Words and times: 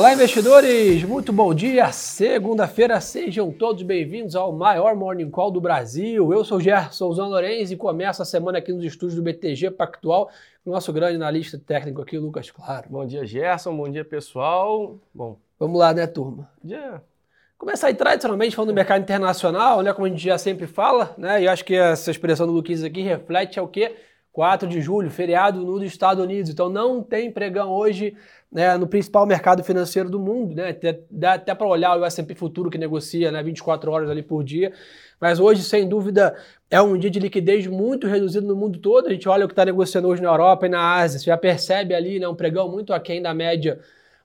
Olá, 0.00 0.14
investidores! 0.14 1.04
Muito 1.04 1.30
bom 1.30 1.52
dia! 1.52 1.92
Segunda-feira, 1.92 2.98
sejam 3.02 3.52
todos 3.52 3.82
bem-vindos 3.82 4.34
ao 4.34 4.50
maior 4.50 4.96
Morning 4.96 5.28
Call 5.28 5.50
do 5.50 5.60
Brasil. 5.60 6.32
Eu 6.32 6.42
sou 6.42 6.56
o 6.56 6.60
Gerson 6.60 7.12
Zan 7.12 7.26
Lorenz 7.26 7.70
e 7.70 7.76
começo 7.76 8.22
a 8.22 8.24
semana 8.24 8.56
aqui 8.56 8.72
nos 8.72 8.82
estúdios 8.82 9.16
do 9.16 9.22
BTG 9.22 9.72
Pactual 9.72 10.30
com 10.64 10.70
o 10.70 10.72
nosso 10.72 10.90
grande 10.90 11.16
analista 11.16 11.58
técnico 11.58 12.00
aqui, 12.00 12.16
Lucas 12.16 12.50
Claro. 12.50 12.86
Bom 12.88 13.04
dia, 13.04 13.26
Gerson. 13.26 13.76
Bom 13.76 13.90
dia, 13.90 14.02
pessoal. 14.02 14.98
Bom, 15.12 15.36
Vamos 15.58 15.78
lá, 15.78 15.92
né, 15.92 16.06
turma? 16.06 16.50
dia. 16.64 17.02
Começar 17.58 17.88
aí 17.88 17.94
tradicionalmente 17.94 18.56
falando 18.56 18.70
do 18.70 18.74
mercado 18.74 19.02
internacional, 19.02 19.82
né, 19.82 19.92
como 19.92 20.06
a 20.06 20.08
gente 20.08 20.24
já 20.24 20.38
sempre 20.38 20.66
fala, 20.66 21.14
né, 21.18 21.42
e 21.42 21.44
eu 21.44 21.50
acho 21.50 21.62
que 21.62 21.74
essa 21.74 22.10
expressão 22.10 22.46
do 22.46 22.54
Luquinhas 22.54 22.82
aqui 22.82 23.02
reflete 23.02 23.58
é 23.58 23.62
o 23.62 23.68
quê? 23.68 23.94
4 24.32 24.68
de 24.68 24.80
julho, 24.80 25.10
feriado 25.10 25.64
nos 25.64 25.82
Estados 25.82 26.22
Unidos. 26.22 26.50
Então 26.50 26.68
não 26.68 27.02
tem 27.02 27.30
pregão 27.30 27.70
hoje 27.70 28.16
né, 28.50 28.76
no 28.76 28.86
principal 28.86 29.26
mercado 29.26 29.62
financeiro 29.62 30.08
do 30.08 30.18
mundo, 30.18 30.54
né? 30.54 30.76
Dá 31.10 31.34
até 31.34 31.54
para 31.54 31.66
olhar 31.66 31.98
o 31.98 32.04
S&P 32.04 32.34
Futuro 32.34 32.70
que 32.70 32.78
negocia 32.78 33.30
né, 33.30 33.42
24 33.42 33.90
horas 33.90 34.10
ali 34.10 34.22
por 34.22 34.42
dia. 34.42 34.72
Mas 35.20 35.38
hoje, 35.38 35.62
sem 35.62 35.88
dúvida, 35.88 36.34
é 36.70 36.80
um 36.80 36.96
dia 36.96 37.10
de 37.10 37.20
liquidez 37.20 37.66
muito 37.66 38.06
reduzido 38.06 38.46
no 38.46 38.56
mundo 38.56 38.78
todo. 38.78 39.08
A 39.08 39.10
gente 39.10 39.28
olha 39.28 39.44
o 39.44 39.48
que 39.48 39.52
está 39.52 39.64
negociando 39.64 40.08
hoje 40.08 40.22
na 40.22 40.30
Europa 40.30 40.66
e 40.66 40.68
na 40.68 40.96
Ásia, 40.96 41.18
você 41.18 41.26
já 41.26 41.36
percebe 41.36 41.94
ali 41.94 42.18
né, 42.18 42.26
um 42.26 42.34
pregão 42.34 42.70
muito 42.70 42.92
aquém 42.92 43.20
da 43.20 43.34
média 43.34 43.78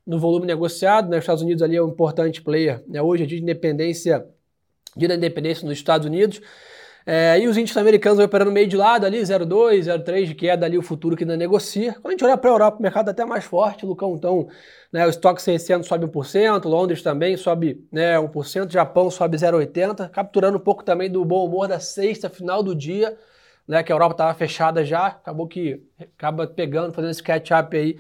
no 0.06 0.18
volume 0.20 0.46
negociado. 0.46 1.10
Né? 1.10 1.18
Os 1.18 1.24
Estados 1.24 1.44
Unidos 1.44 1.62
ali 1.62 1.76
é 1.76 1.84
um 1.84 1.90
importante 1.90 2.42
player. 2.42 2.82
Né? 2.88 3.02
Hoje 3.02 3.24
é 3.24 3.26
dia 3.26 3.38
de 3.38 3.44
independência, 3.44 4.26
dia 4.96 5.08
da 5.08 5.16
independência 5.16 5.68
nos 5.68 5.78
Estados 5.78 6.08
Unidos. 6.08 6.42
É, 7.06 7.40
e 7.40 7.48
os 7.48 7.56
índices 7.56 7.78
americanos 7.78 8.18
operando 8.18 8.52
meio 8.52 8.68
de 8.68 8.76
lado 8.76 9.06
ali, 9.06 9.20
0,2, 9.20 9.82
0,3 9.82 10.26
de 10.26 10.34
queda 10.34 10.66
ali, 10.66 10.76
o 10.76 10.82
futuro 10.82 11.16
que 11.16 11.24
ainda 11.24 11.38
negocia. 11.38 11.94
Quando 11.94 12.08
a 12.08 12.12
gente 12.12 12.26
olha 12.26 12.36
para 12.36 12.50
a 12.50 12.54
Europa, 12.54 12.80
o 12.80 12.82
mercado 12.82 13.10
é 13.10 13.12
até 13.12 13.24
mais 13.24 13.46
forte, 13.46 13.86
Lucão, 13.86 14.16
então, 14.16 14.48
né, 14.92 15.06
o 15.06 15.10
estoque 15.10 15.40
600 15.40 15.88
sobe 15.88 16.08
1%, 16.08 16.66
Londres 16.66 17.04
também 17.04 17.38
sobe 17.38 17.88
né, 17.92 18.18
1%, 18.18 18.72
Japão 18.72 19.12
sobe 19.12 19.38
0,80, 19.38 20.10
capturando 20.10 20.58
um 20.58 20.60
pouco 20.60 20.84
também 20.84 21.12
do 21.12 21.24
bom 21.24 21.46
humor 21.46 21.68
da 21.68 21.80
sexta, 21.80 22.28
final 22.28 22.64
do 22.64 22.74
dia, 22.74 23.16
né, 23.68 23.84
que 23.84 23.92
a 23.92 23.96
Europa 23.96 24.14
estava 24.14 24.34
fechada 24.34 24.84
já, 24.84 25.08
acabou 25.08 25.48
que 25.48 25.84
acaba 26.18 26.48
pegando, 26.48 26.92
fazendo 26.92 27.12
esse 27.12 27.22
catch-up 27.22 27.78
aí 27.78 28.00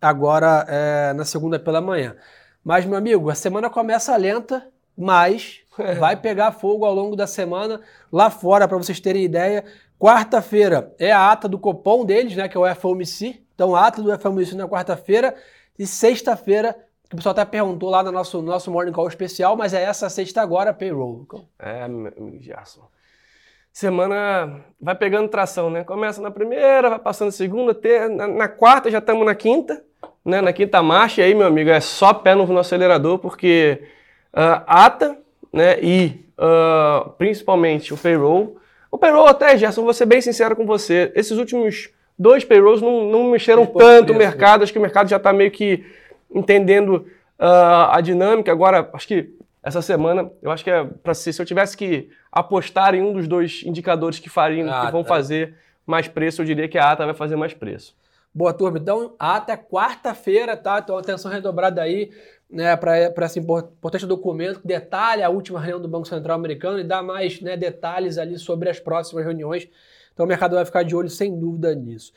agora 0.00 0.64
é, 0.68 1.12
na 1.12 1.24
segunda 1.24 1.58
pela 1.58 1.80
manhã. 1.80 2.14
Mas, 2.62 2.86
meu 2.86 2.96
amigo, 2.96 3.30
a 3.30 3.34
semana 3.34 3.68
começa 3.68 4.16
lenta, 4.16 4.66
mas 4.96 5.63
vai 5.98 6.16
pegar 6.16 6.52
fogo 6.52 6.84
ao 6.84 6.94
longo 6.94 7.16
da 7.16 7.26
semana 7.26 7.80
lá 8.12 8.30
fora, 8.30 8.68
para 8.68 8.76
vocês 8.76 9.00
terem 9.00 9.24
ideia. 9.24 9.64
Quarta-feira 9.98 10.92
é 10.98 11.12
a 11.12 11.32
ata 11.32 11.48
do 11.48 11.58
Copom 11.58 12.04
deles, 12.04 12.36
né, 12.36 12.48
que 12.48 12.56
é 12.56 12.60
o 12.60 12.74
FOMC. 12.74 13.42
Então, 13.54 13.74
a 13.74 13.86
ata 13.86 14.02
do 14.02 14.18
FOMC 14.18 14.54
na 14.54 14.68
quarta-feira. 14.68 15.34
E 15.78 15.86
sexta-feira, 15.86 16.74
que 17.08 17.14
o 17.14 17.16
pessoal 17.16 17.32
até 17.32 17.44
perguntou 17.44 17.90
lá 17.90 18.02
no 18.02 18.12
nosso, 18.12 18.40
nosso 18.42 18.70
Morning 18.70 18.92
Call 18.92 19.08
especial, 19.08 19.56
mas 19.56 19.74
é 19.74 19.82
essa 19.82 20.08
sexta 20.08 20.40
agora, 20.40 20.72
payroll. 20.72 21.26
É, 21.58 21.88
meu 21.88 22.12
Gerson. 22.40 22.82
Semana 23.72 24.64
vai 24.80 24.94
pegando 24.94 25.28
tração, 25.28 25.68
né? 25.68 25.82
Começa 25.82 26.22
na 26.22 26.30
primeira, 26.30 26.90
vai 26.90 26.98
passando 26.98 27.32
segunda, 27.32 27.74
ter, 27.74 28.08
na, 28.08 28.28
na 28.28 28.48
quarta 28.48 28.88
já 28.88 28.98
estamos 28.98 29.26
na 29.26 29.34
quinta, 29.34 29.84
né? 30.24 30.40
Na 30.40 30.52
quinta 30.52 30.80
marcha, 30.80 31.20
e 31.20 31.24
aí, 31.24 31.34
meu 31.34 31.48
amigo, 31.48 31.70
é 31.70 31.80
só 31.80 32.14
pé 32.14 32.36
no, 32.36 32.46
no 32.46 32.60
acelerador, 32.60 33.18
porque 33.18 33.82
uh, 34.32 34.62
ata 34.64 35.18
né, 35.54 35.78
e 35.80 36.26
uh, 36.36 37.10
principalmente 37.10 37.94
o 37.94 37.96
payroll. 37.96 38.58
O 38.90 38.98
payroll 38.98 39.26
até, 39.26 39.56
Gerson, 39.56 39.84
vou 39.84 39.94
ser 39.94 40.06
bem 40.06 40.20
sincero 40.20 40.56
com 40.56 40.66
você, 40.66 41.12
esses 41.14 41.38
últimos 41.38 41.90
dois 42.18 42.44
payrolls 42.44 42.82
não, 42.82 43.04
não 43.04 43.30
mexeram 43.30 43.64
tanto 43.66 44.12
o 44.12 44.16
mercado, 44.16 44.62
acho 44.62 44.72
que 44.72 44.78
o 44.78 44.82
mercado 44.82 45.08
já 45.08 45.16
está 45.16 45.32
meio 45.32 45.50
que 45.50 45.84
entendendo 46.32 47.06
uh, 47.38 47.90
a 47.90 48.00
dinâmica. 48.00 48.50
Agora, 48.50 48.90
acho 48.92 49.06
que 49.06 49.32
essa 49.62 49.80
semana, 49.80 50.30
eu 50.42 50.50
acho 50.50 50.62
que 50.62 50.70
é 50.70 50.84
para 50.84 51.14
se, 51.14 51.32
se 51.32 51.40
eu 51.40 51.46
tivesse 51.46 51.76
que 51.76 52.10
apostar 52.30 52.94
em 52.94 53.02
um 53.02 53.12
dos 53.12 53.26
dois 53.26 53.62
indicadores 53.64 54.18
que 54.18 54.28
fariam, 54.28 54.68
ah, 54.70 54.86
que 54.86 54.92
vão 54.92 55.02
tá. 55.02 55.08
fazer 55.08 55.54
mais 55.86 56.08
preço, 56.08 56.42
eu 56.42 56.46
diria 56.46 56.68
que 56.68 56.78
a 56.78 56.90
ATA 56.90 57.04
vai 57.04 57.14
fazer 57.14 57.36
mais 57.36 57.54
preço. 57.54 57.96
Boa 58.32 58.52
turma, 58.52 58.78
então 58.78 59.14
até 59.16 59.56
quarta-feira, 59.56 60.56
tá? 60.56 60.80
Então 60.82 60.98
atenção 60.98 61.30
redobrada 61.30 61.80
aí 61.80 62.10
né, 62.50 62.76
para 62.76 63.26
esse 63.26 63.38
importante 63.38 64.06
documento 64.06 64.60
que 64.60 64.66
detalha 64.66 65.26
a 65.26 65.30
última 65.30 65.58
reunião 65.58 65.80
do 65.80 65.88
Banco 65.88 66.06
Central 66.06 66.36
americano 66.36 66.78
e 66.78 66.84
dá 66.84 67.02
mais 67.02 67.40
né, 67.40 67.56
detalhes 67.56 68.18
ali 68.18 68.38
sobre 68.38 68.68
as 68.68 68.78
próximas 68.78 69.24
reuniões. 69.24 69.68
Então 70.12 70.24
o 70.24 70.28
mercado 70.28 70.54
vai 70.54 70.64
ficar 70.64 70.82
de 70.82 70.94
olho 70.94 71.10
sem 71.10 71.38
dúvida 71.38 71.74
nisso. 71.74 72.12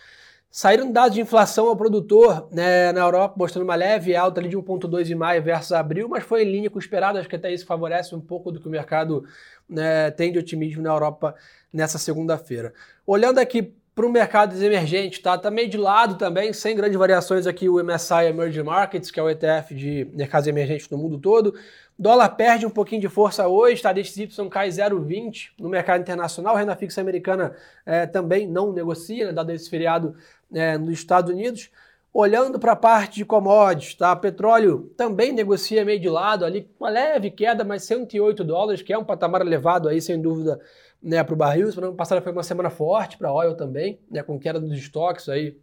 Saíram 0.49 0.91
dados 0.91 1.13
de 1.13 1.21
inflação 1.21 1.67
ao 1.67 1.75
produtor 1.75 2.47
né, 2.51 2.91
na 2.91 3.01
Europa, 3.01 3.35
mostrando 3.37 3.63
uma 3.63 3.75
leve 3.75 4.15
alta 4.15 4.39
ali 4.39 4.49
de 4.49 4.57
1,2 4.57 5.09
em 5.09 5.15
maio 5.15 5.43
versus 5.43 5.73
abril, 5.73 6.07
mas 6.07 6.23
foi 6.23 6.43
em 6.43 6.51
linha 6.51 6.69
com 6.69 6.77
o 6.77 6.79
esperado. 6.79 7.19
Acho 7.19 7.27
que 7.27 7.35
até 7.35 7.51
isso 7.51 7.65
favorece 7.65 8.15
um 8.15 8.21
pouco 8.21 8.51
do 8.51 8.59
que 8.59 8.67
o 8.67 8.71
mercado 8.71 9.25
né, 9.67 10.09
tem 10.11 10.31
de 10.31 10.39
otimismo 10.39 10.81
na 10.81 10.89
Europa 10.89 11.35
nessa 11.71 11.97
segunda-feira. 11.97 12.73
Olhando 13.05 13.39
aqui 13.39 13.75
para 13.97 14.05
o 14.05 14.11
mercado 14.11 14.55
emergente, 14.63 15.19
tá? 15.19 15.35
Tá 15.39 15.49
meio 15.49 15.67
de 15.67 15.75
lado 15.75 16.19
também, 16.19 16.53
sem 16.53 16.75
grandes 16.75 16.95
variações 16.99 17.47
aqui 17.47 17.67
o 17.67 17.83
MSI 17.83 18.27
Emerging 18.29 18.61
Markets, 18.61 19.09
que 19.09 19.19
é 19.19 19.23
o 19.23 19.27
ETF 19.27 19.73
de 19.73 20.07
mercados 20.13 20.47
emergentes 20.47 20.87
no 20.87 20.99
mundo 20.99 21.17
todo. 21.17 21.55
Dólar 21.97 22.29
perde 22.29 22.63
um 22.63 22.69
pouquinho 22.69 23.01
de 23.01 23.09
força 23.09 23.47
hoje, 23.47 23.81
tá? 23.81 23.91
DXY 23.91 24.29
cai 24.51 24.69
0,20 24.69 25.47
no 25.59 25.67
mercado 25.67 25.99
internacional. 25.99 26.55
Renda 26.55 26.75
fixa 26.75 27.01
americana 27.01 27.55
é, 27.87 28.05
também 28.05 28.47
não 28.47 28.71
negocia, 28.71 29.25
né, 29.25 29.33
dado 29.33 29.51
esse 29.51 29.67
feriado 29.67 30.13
é, 30.53 30.77
nos 30.77 30.91
Estados 30.91 31.31
Unidos. 31.31 31.71
Olhando 32.13 32.59
para 32.59 32.73
a 32.73 32.75
parte 32.75 33.15
de 33.15 33.25
commodities, 33.25 33.95
tá? 33.95 34.15
Petróleo 34.15 34.91
também 34.95 35.31
negocia 35.31 35.83
meio 35.83 35.99
de 35.99 36.07
lado 36.07 36.45
ali, 36.45 36.69
uma 36.79 36.89
leve 36.89 37.31
queda, 37.31 37.63
mas 37.63 37.83
108 37.85 38.43
dólares, 38.43 38.83
que 38.83 38.93
é 38.93 38.97
um 38.97 39.03
patamar 39.03 39.41
elevado 39.41 39.89
aí, 39.89 39.99
sem 39.99 40.21
dúvida, 40.21 40.59
né, 41.01 41.23
para 41.23 41.33
o 41.33 41.37
barril. 41.37 41.71
Semana 41.71 41.93
passada 41.93 42.21
foi 42.21 42.31
uma 42.31 42.43
semana 42.43 42.69
forte 42.69 43.17
para 43.17 43.29
a 43.29 43.33
oil 43.33 43.55
também, 43.55 43.99
né, 44.09 44.23
com 44.23 44.39
queda 44.39 44.59
dos 44.59 44.77
estoques 44.77 45.29
aí 45.29 45.59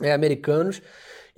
é, 0.00 0.12
americanos. 0.12 0.80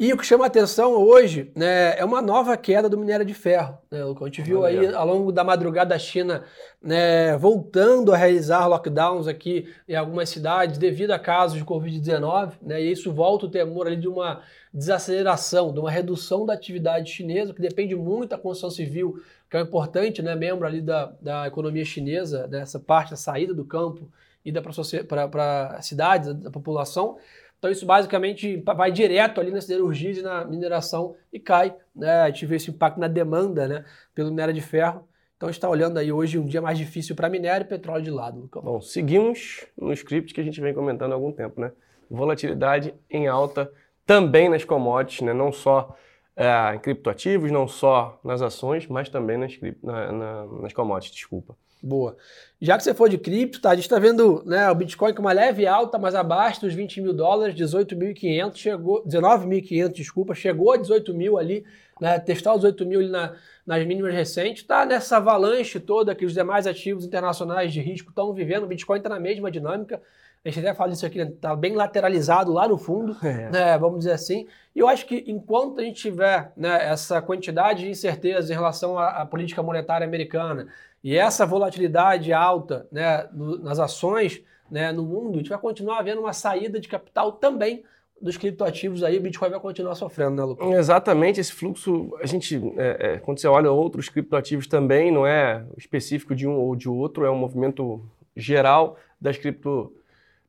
E 0.01 0.15
o 0.15 0.17
que 0.17 0.25
chama 0.25 0.45
a 0.45 0.47
atenção 0.47 0.95
hoje 0.95 1.53
né, 1.55 1.95
é 1.99 2.03
uma 2.03 2.23
nova 2.23 2.57
queda 2.57 2.89
do 2.89 2.97
minério 2.97 3.23
de 3.23 3.35
ferro. 3.35 3.77
Né, 3.91 4.01
a 4.03 4.25
gente 4.25 4.41
viu 4.41 4.65
aí 4.65 4.87
ao 4.95 5.07
longo 5.07 5.31
da 5.31 5.45
madrugada 5.45 5.95
a 5.95 5.99
China 5.99 6.43
né, 6.83 7.37
voltando 7.37 8.11
a 8.11 8.17
realizar 8.17 8.67
lockdowns 8.67 9.29
aqui 9.29 9.69
em 9.87 9.95
algumas 9.95 10.31
cidades 10.31 10.79
devido 10.79 11.11
a 11.11 11.19
casos 11.19 11.59
de 11.59 11.67
Covid-19, 11.67 12.53
né, 12.63 12.83
e 12.83 12.91
isso 12.91 13.13
volta 13.13 13.45
o 13.45 13.51
temor 13.51 13.89
ali 13.89 13.97
de 13.99 14.09
uma 14.09 14.41
desaceleração, 14.73 15.71
de 15.71 15.81
uma 15.81 15.91
redução 15.91 16.47
da 16.47 16.55
atividade 16.55 17.11
chinesa, 17.11 17.53
que 17.53 17.61
depende 17.61 17.95
muito 17.95 18.31
da 18.31 18.39
construção 18.39 18.71
civil, 18.71 19.23
que 19.51 19.57
é 19.59 19.61
um 19.61 19.65
importante 19.65 20.23
né, 20.23 20.35
membro 20.35 20.67
ali 20.67 20.81
da, 20.81 21.13
da 21.21 21.47
economia 21.47 21.85
chinesa, 21.85 22.49
dessa 22.49 22.81
parte 22.81 23.11
da 23.11 23.17
saída 23.17 23.53
do 23.53 23.67
campo 23.67 24.09
e 24.43 24.51
para 24.51 25.77
as 25.77 25.85
cidades, 25.85 26.33
da 26.33 26.51
população. 26.51 27.19
Então 27.61 27.71
isso 27.71 27.85
basicamente 27.85 28.57
vai 28.75 28.91
direto 28.91 29.39
ali 29.39 29.51
nas 29.51 29.65
siderurgias 29.65 30.17
e 30.17 30.23
na 30.23 30.47
mineração 30.47 31.15
e 31.31 31.39
cai. 31.39 31.77
Né? 31.95 32.23
A 32.23 32.31
gente 32.31 32.47
vê 32.47 32.57
esse 32.57 32.71
impacto 32.71 32.99
na 32.99 33.07
demanda 33.07 33.69
né? 33.69 33.85
pelo 34.15 34.31
minério 34.31 34.55
de 34.55 34.63
ferro. 34.63 35.07
Então 35.37 35.51
está 35.51 35.69
olhando 35.69 35.99
aí 35.99 36.11
hoje 36.11 36.39
um 36.39 36.47
dia 36.47 36.63
mais 36.63 36.79
difícil 36.79 37.15
para 37.15 37.29
minério 37.29 37.67
e 37.67 37.69
petróleo 37.69 38.03
de 38.03 38.11
lado. 38.11 38.49
Bom, 38.63 38.81
seguimos 38.81 39.67
no 39.77 39.93
script 39.93 40.33
que 40.33 40.41
a 40.41 40.45
gente 40.45 40.59
vem 40.59 40.73
comentando 40.73 41.13
há 41.13 41.15
algum 41.15 41.33
tempo, 41.33 41.61
né? 41.61 41.71
Volatilidade 42.11 42.95
em 43.11 43.29
alta 43.29 43.71
também 44.07 44.49
nas 44.49 44.65
commodities, 44.65 45.21
né? 45.21 45.33
não 45.33 45.53
só 45.53 45.95
é, 46.35 46.75
em 46.75 46.79
criptoativos, 46.79 47.51
não 47.53 47.69
só 47.69 48.19
nas 48.25 48.41
ações, 48.41 48.87
mas 48.87 49.11
também 49.11 49.37
nas, 49.37 49.53
na, 49.83 50.13
na, 50.13 50.47
nas 50.47 50.73
commodities, 50.73 51.15
desculpa. 51.15 51.55
Boa. 51.83 52.17
Já 52.61 52.77
que 52.77 52.85
você 52.85 52.93
for 52.93 53.09
de 53.09 53.17
cripto, 53.17 53.61
tá? 53.61 53.71
A 53.71 53.75
gente 53.75 53.85
está 53.85 53.99
vendo 53.99 54.43
né, 54.45 54.71
o 54.71 54.75
Bitcoin 54.75 55.15
com 55.15 55.23
uma 55.23 55.33
leve 55.33 55.67
alta, 55.67 55.99
mas 55.99 56.15
abaixo 56.15 56.61
dos 56.61 56.75
20 56.75 57.01
mil 57.01 57.13
dólares, 57.15 57.55
18.500, 57.55 58.57
chegou, 58.57 59.05
19.500, 59.07 59.93
desculpa, 59.93 60.35
chegou 60.35 60.73
a 60.73 60.77
18 60.77 61.15
mil 61.15 61.39
ali, 61.39 61.65
né, 61.99 62.19
testar 62.19 62.53
os 62.53 62.61
18 62.61 62.85
mil 62.85 63.01
ali 63.01 63.09
na, 63.09 63.35
nas 63.67 63.87
mínimas 63.87 64.13
recentes, 64.13 64.63
tá 64.63 64.85
nessa 64.85 65.17
avalanche 65.17 65.81
toda 65.81 66.15
que 66.15 66.27
os 66.27 66.35
demais 66.35 66.67
ativos 66.67 67.05
internacionais 67.05 67.73
de 67.73 67.81
risco 67.81 68.11
estão 68.11 68.33
vivendo, 68.35 68.65
o 68.65 68.67
Bitcoin 68.67 68.99
está 68.99 69.09
na 69.09 69.21
mesma 69.21 69.51
dinâmica, 69.51 70.01
a 70.45 70.49
gente 70.49 70.59
até 70.61 70.75
fala 70.75 70.93
isso 70.93 71.05
aqui, 71.05 71.23
né, 71.23 71.33
tá 71.41 71.55
bem 71.55 71.75
lateralizado 71.75 72.53
lá 72.53 72.67
no 72.67 72.77
fundo, 72.77 73.17
é. 73.23 73.51
né, 73.51 73.79
vamos 73.79 74.01
dizer 74.01 74.13
assim, 74.13 74.47
e 74.75 74.79
eu 74.81 74.89
acho 74.89 75.07
que 75.07 75.25
enquanto 75.27 75.81
a 75.81 75.85
gente 75.85 76.01
tiver 76.01 76.53
né, 76.57 76.91
essa 76.91 77.23
quantidade 77.23 77.85
de 77.85 77.91
incerteza 77.91 78.53
em 78.53 78.57
relação 78.57 78.99
à, 78.99 79.23
à 79.23 79.27
política 79.27 79.63
monetária 79.63 80.07
americana, 80.07 80.69
e 81.03 81.17
essa 81.17 81.47
volatilidade 81.47 82.33
alta 82.33 82.87
né, 82.93 83.29
nas 83.63 83.79
ações 83.79 84.43
né, 84.71 84.93
no 84.93 85.03
mundo, 85.03 85.35
a 85.35 85.39
gente 85.39 85.49
vai 85.49 85.59
continuar 85.59 85.99
havendo 85.99 86.21
uma 86.21 86.33
saída 86.33 86.79
de 86.79 86.89
capital 86.89 87.33
também 87.33 87.83
dos 88.21 88.37
criptoativos 88.37 89.03
aí, 89.03 89.17
o 89.17 89.21
Bitcoin 89.23 89.49
vai 89.49 89.59
continuar 89.59 89.95
sofrendo, 89.95 90.37
né, 90.37 90.45
Lucas? 90.45 90.69
Exatamente, 90.69 91.41
esse 91.41 91.53
fluxo, 91.53 92.15
a 92.23 92.27
gente, 92.27 92.61
é, 92.77 93.15
é, 93.15 93.19
quando 93.19 93.39
você 93.39 93.49
olha 93.49 93.73
outros 93.73 94.11
criptoativos 94.11 94.67
também, 94.67 95.11
não 95.11 95.27
é 95.27 95.65
específico 95.79 96.35
de 96.35 96.47
um 96.47 96.53
ou 96.53 96.77
de 96.77 96.89
outro, 96.89 97.25
é 97.25 97.31
um 97.31 97.37
movimento 97.37 98.05
geral 98.37 98.99
das, 99.19 99.39
cripto, 99.39 99.93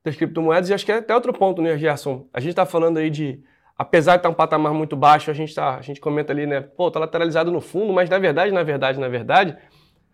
das 0.03 0.18
criptomoedas. 0.18 0.69
E 0.69 0.74
acho 0.74 0.86
que 0.86 0.92
é 0.92 0.98
até 0.98 1.15
outro 1.15 1.31
ponto, 1.31 1.62
né, 1.62 1.77
Gerson? 1.77 2.27
A 2.33 2.42
gente 2.42 2.51
está 2.51 2.65
falando 2.65 2.98
aí 2.98 3.09
de 3.09 3.42
apesar 3.77 4.12
de 4.13 4.19
estar 4.19 4.30
um 4.30 4.33
patamar 4.33 4.74
muito 4.74 4.95
baixo, 4.95 5.31
a 5.31 5.33
gente, 5.33 5.56
tá, 5.56 5.77
a 5.77 5.81
gente 5.81 6.00
comenta 6.00 6.31
ali, 6.31 6.45
né? 6.45 6.62
Pô, 6.62 6.92
tá 6.92 7.00
lateralizado 7.00 7.51
no 7.51 7.62
fundo, 7.62 7.92
mas 7.92 8.09
na 8.09 8.19
verdade, 8.19 8.51
na 8.51 8.62
verdade, 8.62 9.00
na 9.00 9.07
verdade, 9.07 9.57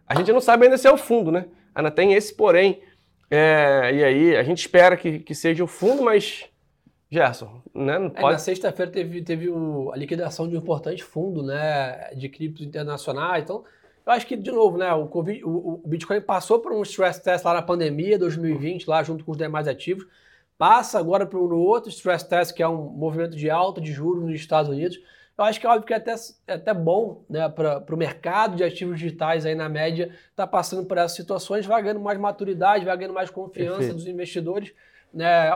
a 0.07 0.15
gente 0.15 0.31
não 0.31 0.41
sabe 0.41 0.65
ainda 0.65 0.77
se 0.77 0.87
é 0.87 0.91
o 0.91 0.97
fundo, 0.97 1.31
né? 1.31 1.45
Ainda 1.75 1.91
tem 1.91 2.13
esse 2.13 2.33
porém. 2.33 2.81
É, 3.29 3.91
e 3.93 4.03
aí, 4.03 4.35
a 4.37 4.43
gente 4.43 4.59
espera 4.59 4.95
que, 4.95 5.19
que 5.19 5.35
seja 5.35 5.63
o 5.63 5.67
fundo, 5.67 6.01
mas. 6.01 6.45
Gerson, 7.09 7.61
né? 7.73 7.99
Não 7.99 8.09
pode... 8.09 8.25
É, 8.25 8.31
na 8.31 8.37
sexta-feira 8.37 8.91
teve, 8.91 9.21
teve 9.21 9.49
o, 9.49 9.91
a 9.93 9.97
liquidação 9.97 10.47
de 10.47 10.55
um 10.55 10.59
importante 10.59 11.03
fundo, 11.03 11.43
né? 11.43 12.09
De 12.15 12.29
criptos 12.29 12.65
internacionais. 12.65 13.43
Então, 13.43 13.63
eu 14.05 14.11
acho 14.11 14.25
que, 14.25 14.35
de 14.35 14.51
novo, 14.51 14.77
né? 14.77 14.91
O, 14.93 15.07
COVID, 15.07 15.43
o, 15.43 15.81
o 15.83 15.87
Bitcoin 15.87 16.21
passou 16.21 16.59
por 16.59 16.71
um 16.71 16.81
stress 16.81 17.21
test 17.21 17.45
lá 17.45 17.53
na 17.53 17.61
pandemia 17.61 18.17
2020, 18.17 18.87
lá 18.87 19.03
junto 19.03 19.23
com 19.23 19.31
os 19.31 19.37
demais 19.37 19.67
ativos 19.67 20.07
passa 20.57 20.97
agora 20.97 21.25
para 21.25 21.39
um 21.39 21.53
outro 21.55 21.89
stress 21.89 22.27
test, 22.27 22.53
que 22.53 22.63
é 22.63 22.67
um 22.67 22.89
movimento 22.89 23.37
de 23.37 23.49
alta 23.49 23.79
de 23.79 23.93
juros 23.93 24.23
nos 24.23 24.35
Estados 24.35 24.69
Unidos. 24.69 24.99
Eu 25.37 25.43
acho 25.43 25.59
que 25.59 25.67
é 25.67 25.69
óbvio 25.69 25.85
que 25.85 25.93
é 25.93 25.97
até, 25.97 26.15
é 26.47 26.53
até 26.53 26.73
bom 26.73 27.23
né, 27.29 27.47
para 27.47 27.93
o 27.93 27.97
mercado 27.97 28.55
de 28.55 28.63
ativos 28.63 28.97
digitais 28.97 29.45
aí 29.45 29.53
na 29.53 29.69
média 29.69 30.11
tá 30.35 30.47
passando 30.47 30.85
por 30.87 30.97
essas 30.97 31.15
situações, 31.15 31.65
vai 31.65 31.81
ganhando 31.81 31.99
mais 31.99 32.19
maturidade, 32.19 32.85
vai 32.85 32.97
ganhando 32.97 33.13
mais 33.13 33.29
confiança 33.29 33.77
Perfeito. 33.77 33.97
dos 33.97 34.07
investidores. 34.07 34.73
Né? 35.13 35.51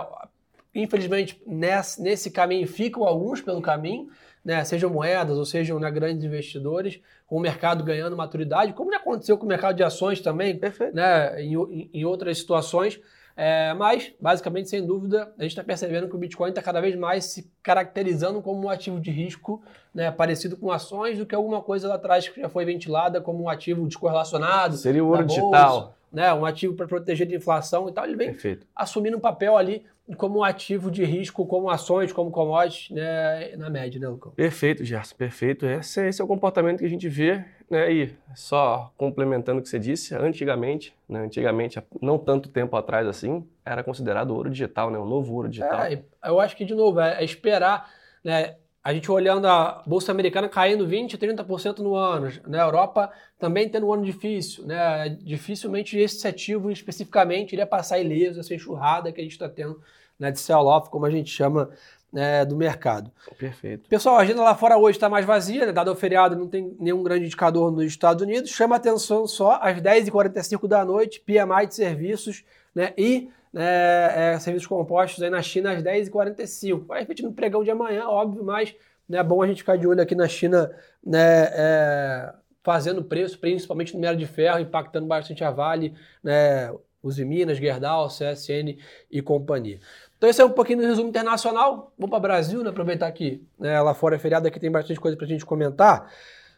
Infelizmente, 0.75 1.41
nesse, 1.47 1.99
nesse 1.99 2.29
caminho 2.29 2.67
ficam 2.67 3.03
alguns 3.03 3.41
pelo 3.41 3.59
caminho, 3.59 4.09
né, 4.45 4.63
sejam 4.63 4.89
moedas 4.89 5.37
ou 5.37 5.45
sejam 5.45 5.79
né, 5.79 5.89
grandes 5.89 6.23
investidores, 6.23 6.99
com 7.25 7.37
o 7.37 7.39
mercado 7.39 7.83
ganhando 7.83 8.15
maturidade, 8.15 8.73
como 8.73 8.91
já 8.91 8.97
aconteceu 8.97 9.37
com 9.37 9.45
o 9.45 9.49
mercado 9.49 9.75
de 9.75 9.83
ações 9.83 10.21
também, 10.21 10.59
né, 10.93 11.41
em, 11.41 11.55
em, 11.55 11.89
em 11.91 12.05
outras 12.05 12.37
situações. 12.37 12.99
É, 13.35 13.73
mas, 13.73 14.11
basicamente, 14.19 14.69
sem 14.69 14.85
dúvida, 14.85 15.33
a 15.37 15.41
gente 15.41 15.51
está 15.51 15.63
percebendo 15.63 16.07
que 16.07 16.15
o 16.15 16.17
Bitcoin 16.17 16.49
está 16.49 16.61
cada 16.61 16.81
vez 16.81 16.95
mais 16.95 17.25
se 17.25 17.51
caracterizando 17.63 18.41
como 18.41 18.65
um 18.65 18.69
ativo 18.69 18.99
de 18.99 19.11
risco, 19.11 19.61
né, 19.93 20.11
parecido 20.11 20.57
com 20.57 20.71
ações, 20.71 21.17
do 21.17 21.25
que 21.25 21.35
alguma 21.35 21.61
coisa 21.61 21.87
lá 21.87 21.95
atrás 21.95 22.27
que 22.27 22.41
já 22.41 22.49
foi 22.49 22.65
ventilada 22.65 23.21
como 23.21 23.43
um 23.43 23.49
ativo 23.49 23.87
descorrelacionado. 23.87 24.77
Seria 24.77 25.03
o 25.03 25.07
ouro 25.07 25.25
digital. 25.25 25.95
Né, 26.11 26.33
um 26.33 26.45
ativo 26.45 26.73
para 26.73 26.87
proteger 26.87 27.25
de 27.25 27.35
inflação 27.35 27.87
e 27.87 27.93
tal. 27.93 28.03
Ele 28.03 28.17
vem 28.17 28.31
Perfeito. 28.31 28.67
assumindo 28.75 29.15
um 29.15 29.19
papel 29.21 29.55
ali 29.55 29.85
como 30.17 30.39
um 30.39 30.43
ativo 30.43 30.91
de 30.91 31.03
risco, 31.03 31.45
como 31.45 31.69
ações, 31.69 32.11
como 32.11 32.31
commodities, 32.31 32.89
né, 32.89 33.55
na 33.55 33.69
média, 33.69 33.99
né, 33.99 34.07
Lucão? 34.07 34.31
Perfeito, 34.33 34.83
Gerson, 34.83 35.15
perfeito. 35.15 35.65
Esse, 35.65 36.05
esse 36.07 36.21
é 36.21 36.25
o 36.25 36.27
comportamento 36.27 36.79
que 36.79 36.85
a 36.85 36.89
gente 36.89 37.07
vê 37.07 37.45
né, 37.69 37.91
e 37.91 38.13
só 38.35 38.91
complementando 38.97 39.59
o 39.59 39.63
que 39.63 39.69
você 39.69 39.79
disse, 39.79 40.13
antigamente, 40.13 40.93
né, 41.07 41.19
antigamente, 41.21 41.81
não 42.01 42.17
tanto 42.17 42.49
tempo 42.49 42.75
atrás 42.75 43.07
assim, 43.07 43.47
era 43.63 43.83
considerado 43.83 44.31
ouro 44.31 44.49
digital, 44.49 44.91
né, 44.91 44.97
o 44.97 45.05
novo 45.05 45.33
ouro 45.33 45.47
digital. 45.47 45.83
É, 45.83 46.03
eu 46.25 46.39
acho 46.39 46.57
que, 46.57 46.65
de 46.65 46.75
novo, 46.75 46.99
é, 46.99 47.21
é 47.21 47.23
esperar, 47.23 47.89
né, 48.23 48.55
a 48.83 48.93
gente 48.93 49.11
olhando 49.11 49.45
a 49.47 49.83
Bolsa 49.85 50.11
Americana 50.11 50.49
caindo 50.49 50.87
20%, 50.87 51.17
30% 51.17 51.79
no 51.79 51.95
ano, 51.95 52.31
né, 52.47 52.59
a 52.59 52.65
Europa 52.65 53.11
também 53.37 53.69
tendo 53.69 53.87
um 53.87 53.93
ano 53.93 54.03
difícil, 54.03 54.65
né, 54.65 55.09
dificilmente 55.21 55.97
esse 55.97 56.27
ativo 56.27 56.71
especificamente 56.71 57.53
iria 57.53 57.67
passar 57.67 57.99
ileso, 57.99 58.39
essa 58.39 58.55
enxurrada 58.55 59.11
que 59.11 59.21
a 59.21 59.23
gente 59.23 59.33
está 59.33 59.47
tendo 59.47 59.79
né, 60.19 60.31
de 60.31 60.39
sell-off, 60.39 60.89
como 60.89 61.05
a 61.05 61.11
gente 61.11 61.29
chama 61.29 61.69
né, 62.11 62.43
do 62.43 62.55
mercado. 62.55 63.11
Perfeito. 63.37 63.87
Pessoal, 63.87 64.17
a 64.17 64.21
agenda 64.21 64.41
lá 64.41 64.55
fora 64.55 64.77
hoje 64.77 64.97
está 64.97 65.07
mais 65.07 65.25
vazia, 65.25 65.65
né? 65.65 65.71
dado 65.71 65.91
o 65.91 65.95
feriado, 65.95 66.35
não 66.35 66.47
tem 66.47 66.75
nenhum 66.79 67.01
grande 67.01 67.25
indicador 67.25 67.71
nos 67.71 67.85
Estados 67.85 68.21
Unidos. 68.21 68.51
Chama 68.51 68.75
atenção 68.75 69.25
só 69.27 69.59
às 69.61 69.77
10h45 69.77 70.67
da 70.67 70.83
noite, 70.83 71.21
PMI 71.21 71.67
de 71.67 71.75
serviços 71.75 72.43
né, 72.75 72.93
e 72.97 73.29
né, 73.53 74.33
é, 74.33 74.39
serviços 74.39 74.67
compostos 74.67 75.21
aí 75.21 75.29
na 75.29 75.41
China 75.41 75.71
às 75.71 75.83
10h45. 75.83 76.85
Vai 76.85 77.01
repetir 77.01 77.25
no 77.25 77.33
pregão 77.33 77.63
de 77.63 77.71
amanhã, 77.71 78.07
óbvio, 78.07 78.43
mas 78.43 78.75
né, 79.07 79.17
é 79.17 79.23
bom 79.23 79.41
a 79.41 79.47
gente 79.47 79.59
ficar 79.59 79.77
de 79.77 79.87
olho 79.87 80.01
aqui 80.01 80.15
na 80.15 80.27
China 80.27 80.71
né, 81.03 81.49
é, 81.51 82.33
fazendo 82.63 83.03
preço, 83.03 83.39
principalmente 83.39 83.93
no 83.93 83.99
minério 83.99 84.19
de 84.19 84.25
ferro, 84.25 84.59
impactando 84.59 85.07
bastante 85.07 85.43
a 85.43 85.51
Vale, 85.51 85.93
né, 86.23 86.73
Uzi 87.03 87.25
Minas, 87.25 87.57
Gerdau, 87.57 88.07
CSN 88.07 88.77
e 89.11 89.21
companhia. 89.21 89.79
Então 90.17 90.29
esse 90.29 90.41
é 90.41 90.45
um 90.45 90.51
pouquinho 90.51 90.81
do 90.81 90.87
resumo 90.87 91.09
internacional. 91.09 91.91
Vamos 91.97 92.11
para 92.11 92.19
o 92.19 92.21
Brasil, 92.21 92.63
né? 92.63 92.69
aproveitar 92.69 93.11
que 93.11 93.43
né, 93.59 93.81
lá 93.81 93.93
fora 93.93 94.15
é 94.15 94.19
feriado, 94.19 94.47
aqui 94.47 94.59
tem 94.59 94.71
bastante 94.71 94.99
coisa 94.99 95.17
para 95.17 95.25
a 95.25 95.29
gente 95.29 95.45
comentar. 95.45 96.11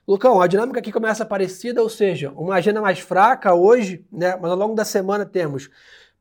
Lucão, 0.05 0.41
a 0.41 0.47
dinâmica 0.47 0.79
aqui 0.79 0.91
começa 0.91 1.25
parecida, 1.25 1.81
ou 1.81 1.87
seja, 1.87 2.29
uma 2.31 2.55
agenda 2.55 2.81
mais 2.81 2.99
fraca 2.99 3.53
hoje, 3.53 4.05
né? 4.11 4.35
mas 4.35 4.51
ao 4.51 4.57
longo 4.57 4.75
da 4.75 4.83
semana 4.83 5.25
temos 5.25 5.69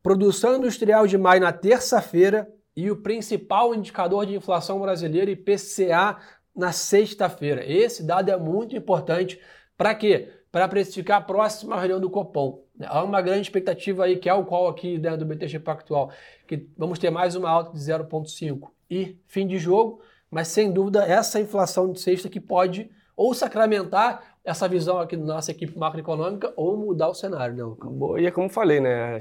produção 0.02 0.56
industrial 0.56 1.06
de 1.06 1.16
maio 1.16 1.40
na 1.40 1.52
terça-feira 1.52 2.48
e 2.76 2.90
o 2.90 2.96
principal 2.96 3.74
indicador 3.74 4.26
de 4.26 4.34
inflação 4.34 4.80
brasileira, 4.80 5.30
IPCA, 5.30 6.16
na 6.54 6.72
sexta-feira. 6.72 7.64
Esse 7.64 8.02
dado 8.02 8.30
é 8.30 8.36
muito 8.36 8.76
importante. 8.76 9.40
Para 9.76 9.94
quê? 9.94 10.30
Para 10.50 10.68
precificar 10.68 11.18
a 11.18 11.24
próxima 11.24 11.78
reunião 11.78 12.00
do 12.00 12.10
Copom. 12.10 12.62
Há 12.84 13.02
uma 13.02 13.22
grande 13.22 13.42
expectativa 13.42 14.04
aí, 14.04 14.16
que 14.16 14.28
é 14.28 14.34
o 14.34 14.44
qual 14.44 14.68
aqui 14.68 14.98
né, 14.98 15.16
do 15.16 15.24
BTG 15.24 15.60
Pactual, 15.60 16.10
que 16.46 16.66
vamos 16.76 16.98
ter 16.98 17.10
mais 17.10 17.36
uma 17.36 17.48
alta 17.48 17.72
de 17.72 17.78
0,5 17.78 18.70
e 18.90 19.16
fim 19.26 19.46
de 19.46 19.58
jogo, 19.58 20.00
mas 20.30 20.48
sem 20.48 20.72
dúvida 20.72 21.04
essa 21.04 21.40
inflação 21.40 21.92
de 21.92 22.00
sexta 22.00 22.28
que 22.28 22.40
pode 22.40 22.90
ou 23.16 23.32
sacramentar 23.34 24.36
essa 24.44 24.66
visão 24.66 24.98
aqui 24.98 25.16
da 25.16 25.24
nossa 25.24 25.50
equipe 25.50 25.78
macroeconômica 25.78 26.52
ou 26.56 26.76
mudar 26.76 27.08
o 27.08 27.14
cenário, 27.14 27.54
né, 27.54 27.62
Lucão? 27.62 28.18
E 28.18 28.26
é 28.26 28.30
como 28.30 28.48
falei, 28.48 28.80
né? 28.80 29.20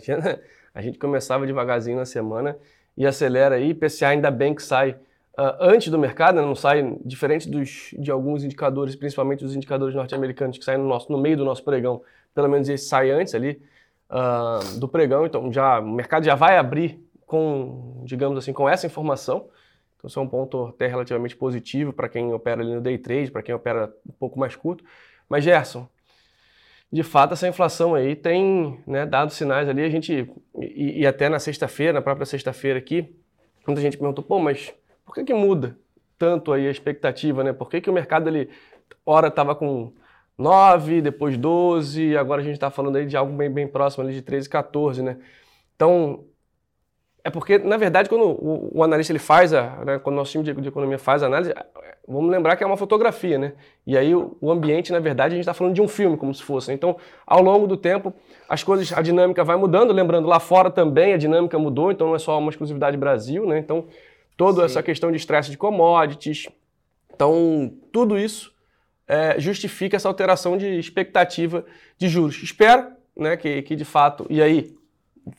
A 0.73 0.81
gente 0.81 0.97
começava 0.97 1.45
devagarzinho 1.45 1.97
na 1.97 2.05
semana 2.05 2.57
e 2.95 3.05
acelera 3.05 3.55
aí, 3.55 3.73
PCA 3.73 4.09
ainda 4.09 4.29
bem 4.29 4.53
que 4.53 4.63
sai 4.63 4.91
uh, 5.37 5.57
antes 5.59 5.89
do 5.89 5.97
mercado, 5.97 6.35
né? 6.35 6.41
não 6.41 6.55
sai 6.55 6.97
diferente 7.03 7.49
dos, 7.49 7.93
de 7.97 8.11
alguns 8.11 8.43
indicadores, 8.43 8.95
principalmente 8.95 9.43
os 9.43 9.55
indicadores 9.55 9.95
norte-americanos 9.95 10.57
que 10.57 10.63
saem 10.63 10.77
no, 10.77 10.87
nosso, 10.87 11.11
no 11.11 11.17
meio 11.17 11.37
do 11.37 11.45
nosso 11.45 11.63
pregão, 11.63 12.01
pelo 12.33 12.49
menos 12.49 12.69
esse 12.69 12.85
sai 12.85 13.11
antes 13.11 13.33
ali 13.35 13.61
uh, 14.09 14.79
do 14.79 14.87
pregão, 14.87 15.25
então 15.25 15.51
já, 15.51 15.79
o 15.79 15.91
mercado 15.91 16.23
já 16.23 16.35
vai 16.35 16.57
abrir 16.57 17.03
com, 17.25 18.03
digamos 18.03 18.37
assim, 18.37 18.51
com 18.51 18.67
essa 18.67 18.85
informação. 18.85 19.47
Então 19.97 20.07
isso 20.07 20.19
é 20.19 20.21
um 20.21 20.27
ponto 20.27 20.65
até 20.65 20.87
relativamente 20.87 21.35
positivo 21.35 21.93
para 21.93 22.09
quem 22.09 22.33
opera 22.33 22.61
ali 22.61 22.73
no 22.73 22.81
day 22.81 22.97
trade, 22.97 23.31
para 23.31 23.41
quem 23.41 23.55
opera 23.55 23.93
um 24.05 24.11
pouco 24.11 24.39
mais 24.39 24.55
curto. 24.55 24.83
Mas 25.29 25.43
Gerson, 25.43 25.87
de 26.91 27.03
fato 27.03 27.33
essa 27.33 27.47
inflação 27.47 27.95
aí 27.95 28.15
tem 28.15 28.79
né, 28.85 29.05
dado 29.05 29.31
sinais 29.31 29.69
ali, 29.69 29.83
a 29.83 29.89
gente, 29.89 30.29
e, 30.59 31.01
e 31.01 31.07
até 31.07 31.29
na 31.29 31.39
sexta-feira, 31.39 31.93
na 31.93 32.01
própria 32.01 32.25
sexta-feira 32.25 32.77
aqui, 32.77 33.15
muita 33.65 33.81
gente 33.81 33.97
perguntou, 33.97 34.23
pô, 34.23 34.39
mas 34.39 34.73
por 35.05 35.13
que, 35.15 35.23
que 35.23 35.33
muda 35.33 35.77
tanto 36.17 36.51
aí 36.53 36.67
a 36.67 36.71
expectativa, 36.71 37.43
né? 37.43 37.51
Por 37.53 37.69
que, 37.69 37.81
que 37.81 37.89
o 37.89 37.93
mercado 37.93 38.27
ele, 38.27 38.49
ora 39.05 39.29
estava 39.29 39.55
com 39.55 39.93
9, 40.37 41.01
depois 41.01 41.37
12, 41.37 42.15
agora 42.17 42.41
a 42.41 42.43
gente 42.43 42.55
está 42.55 42.69
falando 42.69 42.97
aí 42.97 43.05
de 43.05 43.17
algo 43.17 43.33
bem, 43.33 43.49
bem 43.49 43.67
próximo 43.67 44.03
ali 44.03 44.13
de 44.13 44.21
13, 44.21 44.49
14, 44.49 45.01
né? 45.01 45.17
Então, 45.75 46.25
é 47.23 47.29
porque, 47.29 47.57
na 47.57 47.77
verdade, 47.77 48.09
quando 48.09 48.23
o, 48.23 48.69
o 48.79 48.83
analista 48.83 49.11
ele 49.11 49.19
faz, 49.19 49.53
a, 49.53 49.83
né, 49.85 49.99
quando 49.99 50.15
o 50.15 50.19
nosso 50.19 50.31
time 50.31 50.43
de, 50.43 50.53
de, 50.53 50.67
economia 50.67 50.97
faz 50.97 51.21
a 51.21 51.27
análise, 51.27 51.53
vamos 52.07 52.31
lembrar 52.31 52.55
que 52.55 52.63
é 52.63 52.67
uma 52.67 52.77
fotografia, 52.77 53.37
né? 53.37 53.53
E 53.85 53.97
aí 53.97 54.15
o, 54.15 54.35
o 54.41 54.51
ambiente, 54.51 54.91
na 54.91 54.99
verdade, 54.99 55.33
a 55.33 55.35
gente 55.35 55.43
está 55.43 55.53
falando 55.53 55.75
de 55.75 55.81
um 55.81 55.87
filme, 55.87 56.17
como 56.17 56.33
se 56.33 56.41
fosse. 56.41 56.69
Né? 56.69 56.73
Então, 56.73 56.97
ao 57.25 57.41
longo 57.41 57.67
do 57.67 57.77
tempo, 57.77 58.13
as 58.49 58.63
coisas, 58.63 58.91
a 58.91 59.01
dinâmica 59.01 59.43
vai 59.43 59.55
mudando. 59.55 59.93
Lembrando, 59.93 60.27
lá 60.27 60.39
fora 60.39 60.71
também 60.71 61.13
a 61.13 61.17
dinâmica 61.17 61.59
mudou, 61.59 61.91
então 61.91 62.07
não 62.07 62.15
é 62.15 62.19
só 62.19 62.37
uma 62.39 62.49
exclusividade 62.49 62.97
Brasil, 62.97 63.45
né? 63.45 63.59
Então, 63.59 63.85
toda 64.35 64.61
Sim. 64.61 64.65
essa 64.65 64.83
questão 64.83 65.11
de 65.11 65.17
estresse 65.17 65.51
de 65.51 65.57
commodities. 65.57 66.47
Então, 67.13 67.71
tudo 67.91 68.17
isso 68.17 68.51
é, 69.07 69.39
justifica 69.39 69.95
essa 69.95 70.07
alteração 70.07 70.57
de 70.57 70.79
expectativa 70.79 71.65
de 71.97 72.07
juros. 72.07 72.41
Espero 72.41 72.87
né, 73.15 73.37
que, 73.37 73.61
que 73.61 73.75
de 73.75 73.85
fato, 73.85 74.25
e 74.29 74.41
aí, 74.41 74.73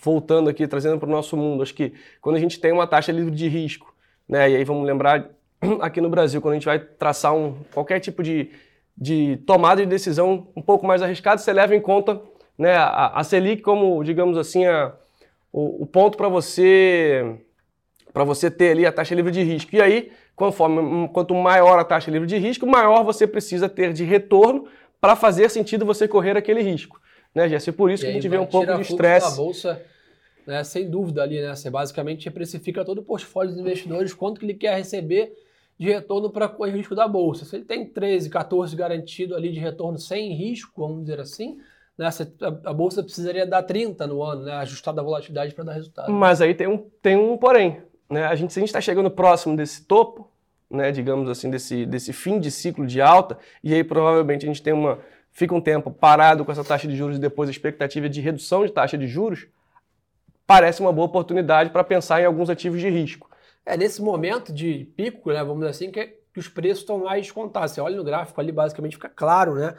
voltando 0.02 0.48
aqui, 0.48 0.66
trazendo 0.66 0.98
para 0.98 1.08
o 1.08 1.12
nosso 1.12 1.36
mundo, 1.36 1.62
acho 1.62 1.74
que 1.74 1.92
quando 2.20 2.36
a 2.36 2.40
gente 2.40 2.60
tem 2.60 2.72
uma 2.72 2.86
taxa 2.86 3.12
livre 3.12 3.34
de 3.34 3.48
risco, 3.48 3.94
né, 4.28 4.50
e 4.50 4.56
aí 4.56 4.64
vamos 4.64 4.86
lembrar 4.86 5.28
aqui 5.80 6.00
no 6.00 6.08
Brasil, 6.08 6.40
quando 6.40 6.52
a 6.52 6.56
gente 6.56 6.66
vai 6.66 6.78
traçar 6.78 7.34
um, 7.34 7.54
qualquer 7.72 8.00
tipo 8.00 8.22
de, 8.22 8.50
de 8.96 9.38
tomada 9.46 9.82
de 9.82 9.88
decisão 9.88 10.48
um 10.54 10.62
pouco 10.62 10.86
mais 10.86 11.02
arriscada, 11.02 11.38
você 11.38 11.52
leva 11.52 11.74
em 11.74 11.80
conta 11.80 12.20
né, 12.56 12.74
a, 12.74 13.08
a 13.18 13.24
Selic 13.24 13.62
como, 13.62 14.02
digamos 14.04 14.38
assim, 14.38 14.66
a, 14.66 14.92
o, 15.52 15.82
o 15.82 15.86
ponto 15.86 16.16
para 16.16 16.28
você 16.28 17.38
para 18.12 18.24
você 18.24 18.50
ter 18.50 18.72
ali 18.72 18.84
a 18.84 18.92
taxa 18.92 19.14
livre 19.14 19.32
de 19.32 19.42
risco. 19.42 19.74
E 19.74 19.80
aí, 19.80 20.12
conforme, 20.36 21.08
quanto 21.08 21.34
maior 21.34 21.78
a 21.78 21.84
taxa 21.84 22.10
livre 22.10 22.28
de 22.28 22.36
risco, 22.36 22.66
maior 22.66 23.02
você 23.04 23.26
precisa 23.26 23.70
ter 23.70 23.92
de 23.92 24.04
retorno 24.04 24.66
para 25.00 25.16
fazer 25.16 25.48
sentido 25.48 25.86
você 25.86 26.06
correr 26.06 26.36
aquele 26.36 26.62
risco. 26.62 27.00
Né, 27.34 27.48
Jesse? 27.48 27.72
Por 27.72 27.90
isso 27.90 28.04
e 28.04 28.06
que 28.06 28.10
a 28.10 28.14
gente 28.14 28.28
vê 28.28 28.38
um 28.38 28.46
pouco 28.46 28.74
de 28.74 28.82
estresse. 28.82 29.36
bolsa, 29.36 29.80
né, 30.46 30.62
sem 30.64 30.88
dúvida 30.88 31.22
ali, 31.22 31.40
né? 31.40 31.54
Você 31.54 31.70
basicamente 31.70 32.30
precifica 32.30 32.84
todo 32.84 32.98
o 32.98 33.02
portfólio 33.02 33.52
dos 33.52 33.60
investidores, 33.60 34.12
quanto 34.12 34.38
que 34.38 34.46
ele 34.46 34.54
quer 34.54 34.76
receber 34.76 35.32
de 35.78 35.90
retorno 35.90 36.30
para 36.30 36.48
correr 36.48 36.72
o 36.72 36.76
risco 36.76 36.94
da 36.94 37.08
bolsa. 37.08 37.44
Se 37.44 37.56
ele 37.56 37.64
tem 37.64 37.86
13, 37.86 38.28
14 38.30 38.76
garantido 38.76 39.34
ali 39.34 39.50
de 39.50 39.58
retorno 39.58 39.98
sem 39.98 40.32
risco, 40.34 40.80
vamos 40.80 41.04
dizer 41.04 41.20
assim, 41.20 41.58
né, 41.96 42.08
a 42.64 42.72
bolsa 42.72 43.02
precisaria 43.02 43.46
dar 43.46 43.62
30 43.62 44.06
no 44.06 44.22
ano, 44.22 44.42
né, 44.42 44.52
ajustada 44.54 45.00
a 45.00 45.04
volatilidade 45.04 45.54
para 45.54 45.64
dar 45.64 45.72
resultado. 45.72 46.12
Mas 46.12 46.40
aí 46.40 46.54
tem 46.54 46.66
um, 46.66 46.78
tem 47.00 47.16
um 47.16 47.36
porém. 47.36 47.82
Né? 48.08 48.24
A 48.24 48.34
gente, 48.34 48.52
se 48.52 48.58
a 48.58 48.60
gente 48.60 48.68
está 48.68 48.80
chegando 48.80 49.10
próximo 49.10 49.56
desse 49.56 49.84
topo, 49.84 50.28
né, 50.70 50.90
digamos 50.90 51.28
assim, 51.28 51.50
desse, 51.50 51.84
desse 51.84 52.12
fim 52.12 52.38
de 52.38 52.50
ciclo 52.50 52.86
de 52.86 53.00
alta, 53.00 53.38
e 53.62 53.74
aí 53.74 53.84
provavelmente 53.84 54.44
a 54.44 54.48
gente 54.48 54.62
tem 54.62 54.72
uma, 54.72 54.98
fica 55.32 55.54
um 55.54 55.60
tempo 55.60 55.90
parado 55.90 56.44
com 56.44 56.52
essa 56.52 56.62
taxa 56.62 56.86
de 56.86 56.94
juros 56.94 57.16
e 57.16 57.20
depois 57.20 57.48
a 57.48 57.52
expectativa 57.52 58.08
de 58.08 58.20
redução 58.20 58.64
de 58.64 58.70
taxa 58.70 58.96
de 58.96 59.06
juros, 59.06 59.46
parece 60.46 60.80
uma 60.80 60.92
boa 60.92 61.06
oportunidade 61.06 61.70
para 61.70 61.82
pensar 61.82 62.20
em 62.20 62.26
alguns 62.26 62.50
ativos 62.50 62.80
de 62.80 62.88
risco. 62.88 63.30
É 63.64 63.76
nesse 63.76 64.02
momento 64.02 64.52
de 64.52 64.84
pico, 64.96 65.30
né, 65.32 65.38
vamos 65.42 65.60
dizer 65.60 65.70
assim, 65.70 65.90
que, 65.90 66.06
que 66.32 66.38
os 66.38 66.48
preços 66.48 66.80
estão 66.80 66.98
mais 66.98 67.22
descontados. 67.22 67.72
Você 67.72 67.80
olha 67.80 67.96
no 67.96 68.04
gráfico 68.04 68.40
ali, 68.40 68.52
basicamente 68.52 68.96
fica 68.96 69.08
claro, 69.08 69.54
né? 69.54 69.74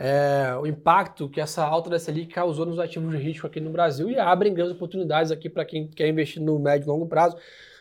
É, 0.00 0.56
o 0.60 0.64
impacto 0.64 1.28
que 1.28 1.40
essa 1.40 1.64
alta 1.64 1.90
da 1.90 1.98
Selic 1.98 2.32
causou 2.32 2.64
nos 2.64 2.78
ativos 2.78 3.10
de 3.10 3.22
risco 3.22 3.46
aqui 3.48 3.60
no 3.60 3.70
Brasil 3.70 4.08
e 4.08 4.16
abrem 4.16 4.54
grandes 4.54 4.76
oportunidades 4.76 5.32
aqui 5.32 5.50
para 5.50 5.64
quem 5.64 5.88
quer 5.88 6.08
investir 6.08 6.40
no 6.40 6.56
médio 6.58 6.86
e 6.86 6.88
longo 6.88 7.06
prazo. 7.06 7.36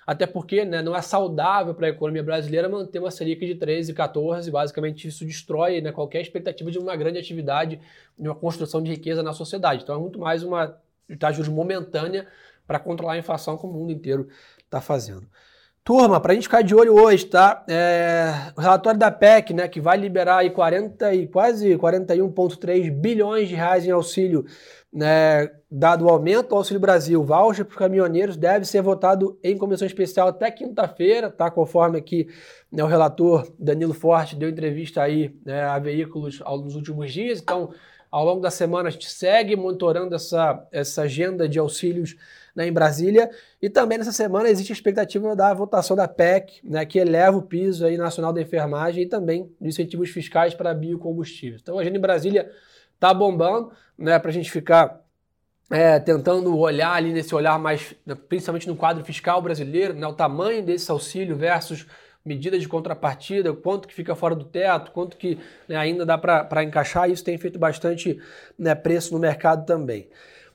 Até 0.08 0.26
porque 0.26 0.64
né, 0.64 0.82
não 0.82 0.96
é 0.96 1.02
saudável 1.02 1.76
para 1.76 1.88
a 1.88 1.90
economia 1.90 2.24
brasileira 2.24 2.70
manter 2.70 3.00
uma 3.00 3.12
Selic 3.12 3.46
de 3.46 3.56
13, 3.56 3.94
14. 3.94 4.50
Basicamente, 4.50 5.06
isso 5.06 5.26
destrói 5.26 5.82
né, 5.82 5.92
qualquer 5.92 6.22
expectativa 6.22 6.72
de 6.72 6.80
uma 6.80 6.96
grande 6.96 7.20
atividade, 7.20 7.82
de 8.18 8.30
uma 8.30 8.34
construção 8.34 8.82
de 8.82 8.90
riqueza 8.90 9.22
na 9.22 9.34
sociedade. 9.34 9.84
Então, 9.84 9.94
é 9.94 10.00
muito 10.00 10.18
mais 10.18 10.44
uma 10.44 10.80
taxa 11.20 11.34
juros 11.34 11.50
momentânea 11.50 12.26
para 12.66 12.80
controlar 12.80 13.14
a 13.14 13.18
inflação 13.18 13.58
como 13.58 13.74
o 13.74 13.80
mundo 13.82 13.92
inteiro 13.92 14.30
está 14.64 14.80
fazendo. 14.80 15.28
Turma, 15.88 16.20
para 16.20 16.34
a 16.34 16.36
gente 16.36 16.44
ficar 16.44 16.64
de 16.64 16.76
olho 16.76 17.02
hoje, 17.02 17.24
tá? 17.28 17.64
É, 17.66 18.52
o 18.58 18.60
relatório 18.60 19.00
da 19.00 19.10
PEC, 19.10 19.54
né, 19.54 19.70
que 19.70 19.80
vai 19.80 19.96
liberar 19.96 20.40
aí 20.40 20.50
40 20.50 21.14
e 21.14 21.28
quase 21.28 21.78
41,3 21.78 22.92
bilhões 22.92 23.48
de 23.48 23.56
reais 23.56 23.86
em 23.86 23.92
auxílio, 23.92 24.44
né, 24.92 25.50
dado 25.72 26.04
o 26.04 26.10
aumento 26.10 26.50
do 26.50 26.56
Auxílio 26.56 26.82
Brasil, 26.82 27.24
voucher 27.24 27.64
para 27.64 27.72
os 27.72 27.78
caminhoneiros, 27.78 28.36
deve 28.36 28.66
ser 28.66 28.82
votado 28.82 29.40
em 29.42 29.58
comissão 29.58 29.88
especial 29.88 30.28
até 30.28 30.52
quinta-feira, 30.52 31.30
tá? 31.30 31.50
Conforme 31.50 31.98
aqui 31.98 32.28
né, 32.70 32.84
o 32.84 32.88
relator 32.88 33.48
Danilo 33.58 33.94
Forte 33.94 34.36
deu 34.36 34.50
entrevista 34.50 35.02
aí 35.02 35.34
né, 35.46 35.64
a 35.64 35.80
veículos 35.80 36.42
nos 36.42 36.76
últimos 36.76 37.14
dias. 37.14 37.40
Então, 37.40 37.70
ao 38.10 38.26
longo 38.26 38.42
da 38.42 38.50
semana, 38.50 38.90
a 38.90 38.92
gente 38.92 39.10
segue 39.10 39.56
monitorando 39.56 40.16
essa, 40.16 40.66
essa 40.72 41.04
agenda 41.04 41.48
de 41.48 41.60
auxílios 41.60 42.16
né, 42.56 42.68
em 42.68 42.72
Brasília. 42.72 43.30
E 43.62 43.70
também 43.70 43.98
nessa 43.98 44.12
semana 44.12 44.50
existe 44.50 44.72
a 44.72 44.76
expectativa 44.76 45.36
da 45.36 45.54
votação 45.54 45.96
da 45.96 46.08
PEC, 46.08 46.60
né, 46.64 46.86
que 46.86 46.98
eleva 46.98 47.38
o 47.38 47.42
piso 47.44 47.86
aí 47.86 47.98
nacional 47.98 48.34
da 48.34 48.42
enfermagem 48.42 49.04
e 49.04 49.08
também 49.08 49.52
de 49.62 49.68
incentivos 49.68 50.10
fiscais 50.10 50.56
para 50.56 50.74
biocombustíveis. 50.74 51.62
Então 51.62 51.78
a 51.78 51.82
agenda 51.82 51.98
em 51.98 52.02
Brasília 52.02 52.52
está 52.96 53.14
bombando, 53.14 53.72
né, 53.98 54.18
para 54.18 54.32
a 54.32 54.34
gente 54.34 54.50
ficar 54.50 55.02
é, 55.70 56.00
tentando 56.00 56.58
olhar 56.58 56.94
ali 56.94 57.14
nesse 57.14 57.36
olhar 57.36 57.60
mais, 57.60 57.94
né, 58.06 58.16
principalmente 58.16 58.68
no 58.68 58.76
quadro 58.76 59.04
fiscal 59.04 59.42
brasileiro, 59.42 59.94
né, 59.94 60.08
o 60.08 60.14
tamanho 60.14 60.64
desse 60.64 60.90
auxílio 60.90 61.36
versus 61.36 61.86
medidas 62.28 62.62
de 62.62 62.68
contrapartida, 62.68 63.54
quanto 63.54 63.88
que 63.88 63.94
fica 63.94 64.16
fora 64.16 64.36
do 64.36 64.44
teto, 64.46 64.92
quanto 64.92 65.18
que 65.18 65.40
né, 65.68 65.76
ainda 65.76 66.06
dá 66.06 66.18
para 66.18 66.64
encaixar, 66.64 67.10
isso 67.10 67.24
tem 67.24 67.38
feito 67.38 67.58
bastante 67.58 68.20
né, 68.58 68.76
preço 68.76 69.14
no 69.14 69.20
mercado 69.20 69.66
também. 69.66 70.10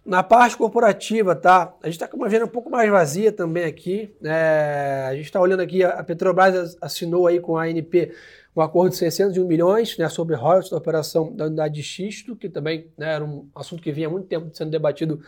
Na 0.05 0.23
parte 0.23 0.57
corporativa, 0.57 1.35
tá? 1.35 1.75
A 1.81 1.87
gente 1.87 1.95
está 1.95 2.09
com 2.09 2.17
uma 2.17 2.27
agenda 2.27 2.45
um 2.45 2.49
pouco 2.49 2.69
mais 2.69 2.91
vazia 2.91 3.31
também 3.31 3.65
aqui. 3.65 4.13
É, 4.23 5.07
a 5.09 5.15
gente 5.15 5.27
está 5.27 5.41
olhando 5.41 5.61
aqui, 5.61 5.85
a 5.85 6.03
Petrobras 6.03 6.77
assinou 6.81 7.29
aí 7.29 7.39
com 7.39 7.57
a 7.57 7.63
ANP 7.65 8.13
um 8.55 8.61
acordo 8.61 8.91
de 8.91 8.97
601 8.97 9.47
milhões 9.47 9.97
né, 9.97 10.09
sobre 10.09 10.35
royalties 10.37 10.71
da 10.71 10.77
operação 10.77 11.35
da 11.35 11.47
unidade 11.47 11.75
de 11.75 11.83
xisto, 11.83 12.37
que 12.37 12.49
também 12.49 12.91
né, 12.99 13.15
era 13.15 13.25
um 13.25 13.49
assunto 13.55 13.83
que 13.83 13.93
vinha 13.93 14.09
há 14.09 14.11
muito 14.11 14.27
tempo 14.27 14.51
sendo 14.53 14.71
debatido 14.71 15.21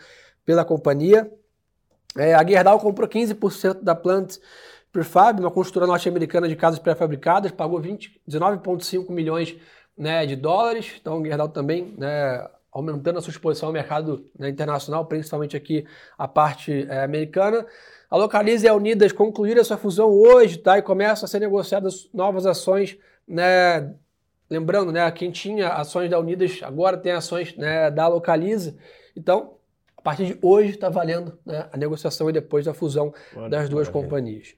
pela 0.45 0.63
companhia. 0.63 1.31
É, 2.17 2.33
a 2.33 2.45
Gerdau 2.45 2.79
comprou 2.79 3.09
15% 3.09 3.81
da 3.81 3.95
Plant 3.95 4.37
Prefab, 4.95 5.41
uma 5.41 5.51
construtora 5.51 5.85
norte-americana 5.85 6.47
de 6.47 6.55
casas 6.55 6.79
pré-fabricadas, 6.79 7.51
pagou 7.51 7.81
19,5 7.81 9.09
milhões 9.11 9.53
né, 9.97 10.25
de 10.25 10.37
dólares. 10.37 10.93
Então, 11.01 11.21
a 11.21 11.25
Gerdau 11.25 11.49
também 11.49 11.93
né, 11.97 12.47
aumentando 12.71 13.19
a 13.19 13.21
sua 13.21 13.31
exposição 13.31 13.67
ao 13.67 13.73
mercado 13.73 14.25
né, 14.39 14.47
internacional, 14.47 15.05
principalmente 15.05 15.57
aqui 15.57 15.85
a 16.17 16.29
parte 16.29 16.87
é, 16.89 17.03
americana. 17.03 17.65
A 18.09 18.15
Localize 18.15 18.65
e 18.65 18.69
a 18.69 18.73
Unidas 18.73 19.11
concluíram 19.11 19.59
a 19.59 19.65
sua 19.65 19.75
fusão 19.75 20.09
hoje, 20.09 20.59
tá? 20.59 20.77
E 20.77 20.81
começam 20.81 21.25
a 21.25 21.27
ser 21.27 21.39
negociadas 21.39 22.09
novas 22.13 22.45
ações, 22.45 22.97
né? 23.27 23.93
Lembrando, 24.49 24.93
né? 24.93 25.11
Quem 25.11 25.29
tinha 25.29 25.73
ações 25.73 26.09
da 26.09 26.17
Unidas 26.17 26.61
agora 26.63 26.95
tem 26.95 27.11
ações 27.11 27.53
né, 27.57 27.91
da 27.91 28.07
Localize. 28.07 28.77
Então, 29.13 29.55
a 29.97 30.01
partir 30.01 30.25
de 30.25 30.39
hoje 30.41 30.69
está 30.69 30.87
valendo 30.87 31.37
né, 31.45 31.67
a 31.69 31.75
negociação 31.75 32.29
e 32.29 32.33
depois 32.33 32.63
da 32.63 32.73
fusão 32.73 33.13
das 33.49 33.67
duas 33.67 33.89
companhias. 33.89 34.55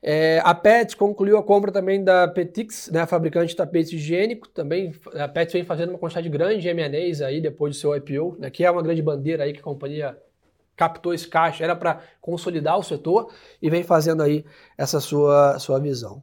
É, 0.00 0.40
a 0.44 0.54
Pet 0.54 0.96
concluiu 0.96 1.36
a 1.38 1.42
compra 1.42 1.72
também 1.72 2.02
da 2.02 2.28
Petix, 2.28 2.88
né, 2.90 3.04
fabricante 3.04 3.48
de 3.48 3.56
tapete 3.56 3.96
higiênico. 3.96 4.48
Também 4.48 4.94
a 5.14 5.26
Pet 5.26 5.52
vem 5.52 5.64
fazendo 5.64 5.90
uma 5.90 5.98
quantidade 5.98 6.28
grande 6.28 6.62
de 6.62 6.68
M&As 6.68 7.20
aí 7.20 7.40
depois 7.40 7.74
do 7.74 7.80
seu 7.80 7.96
IPO, 7.96 8.36
né, 8.38 8.50
que 8.50 8.64
é 8.64 8.70
uma 8.70 8.82
grande 8.82 9.02
bandeira 9.02 9.44
aí 9.44 9.52
que 9.52 9.60
a 9.60 9.62
companhia 9.62 10.16
captou 10.76 11.12
esse 11.12 11.26
caixa, 11.26 11.64
era 11.64 11.74
para 11.74 12.00
consolidar 12.20 12.78
o 12.78 12.84
setor 12.84 13.32
e 13.60 13.68
vem 13.68 13.82
fazendo 13.82 14.22
aí 14.22 14.44
essa 14.76 15.00
sua, 15.00 15.58
sua 15.58 15.80
visão. 15.80 16.22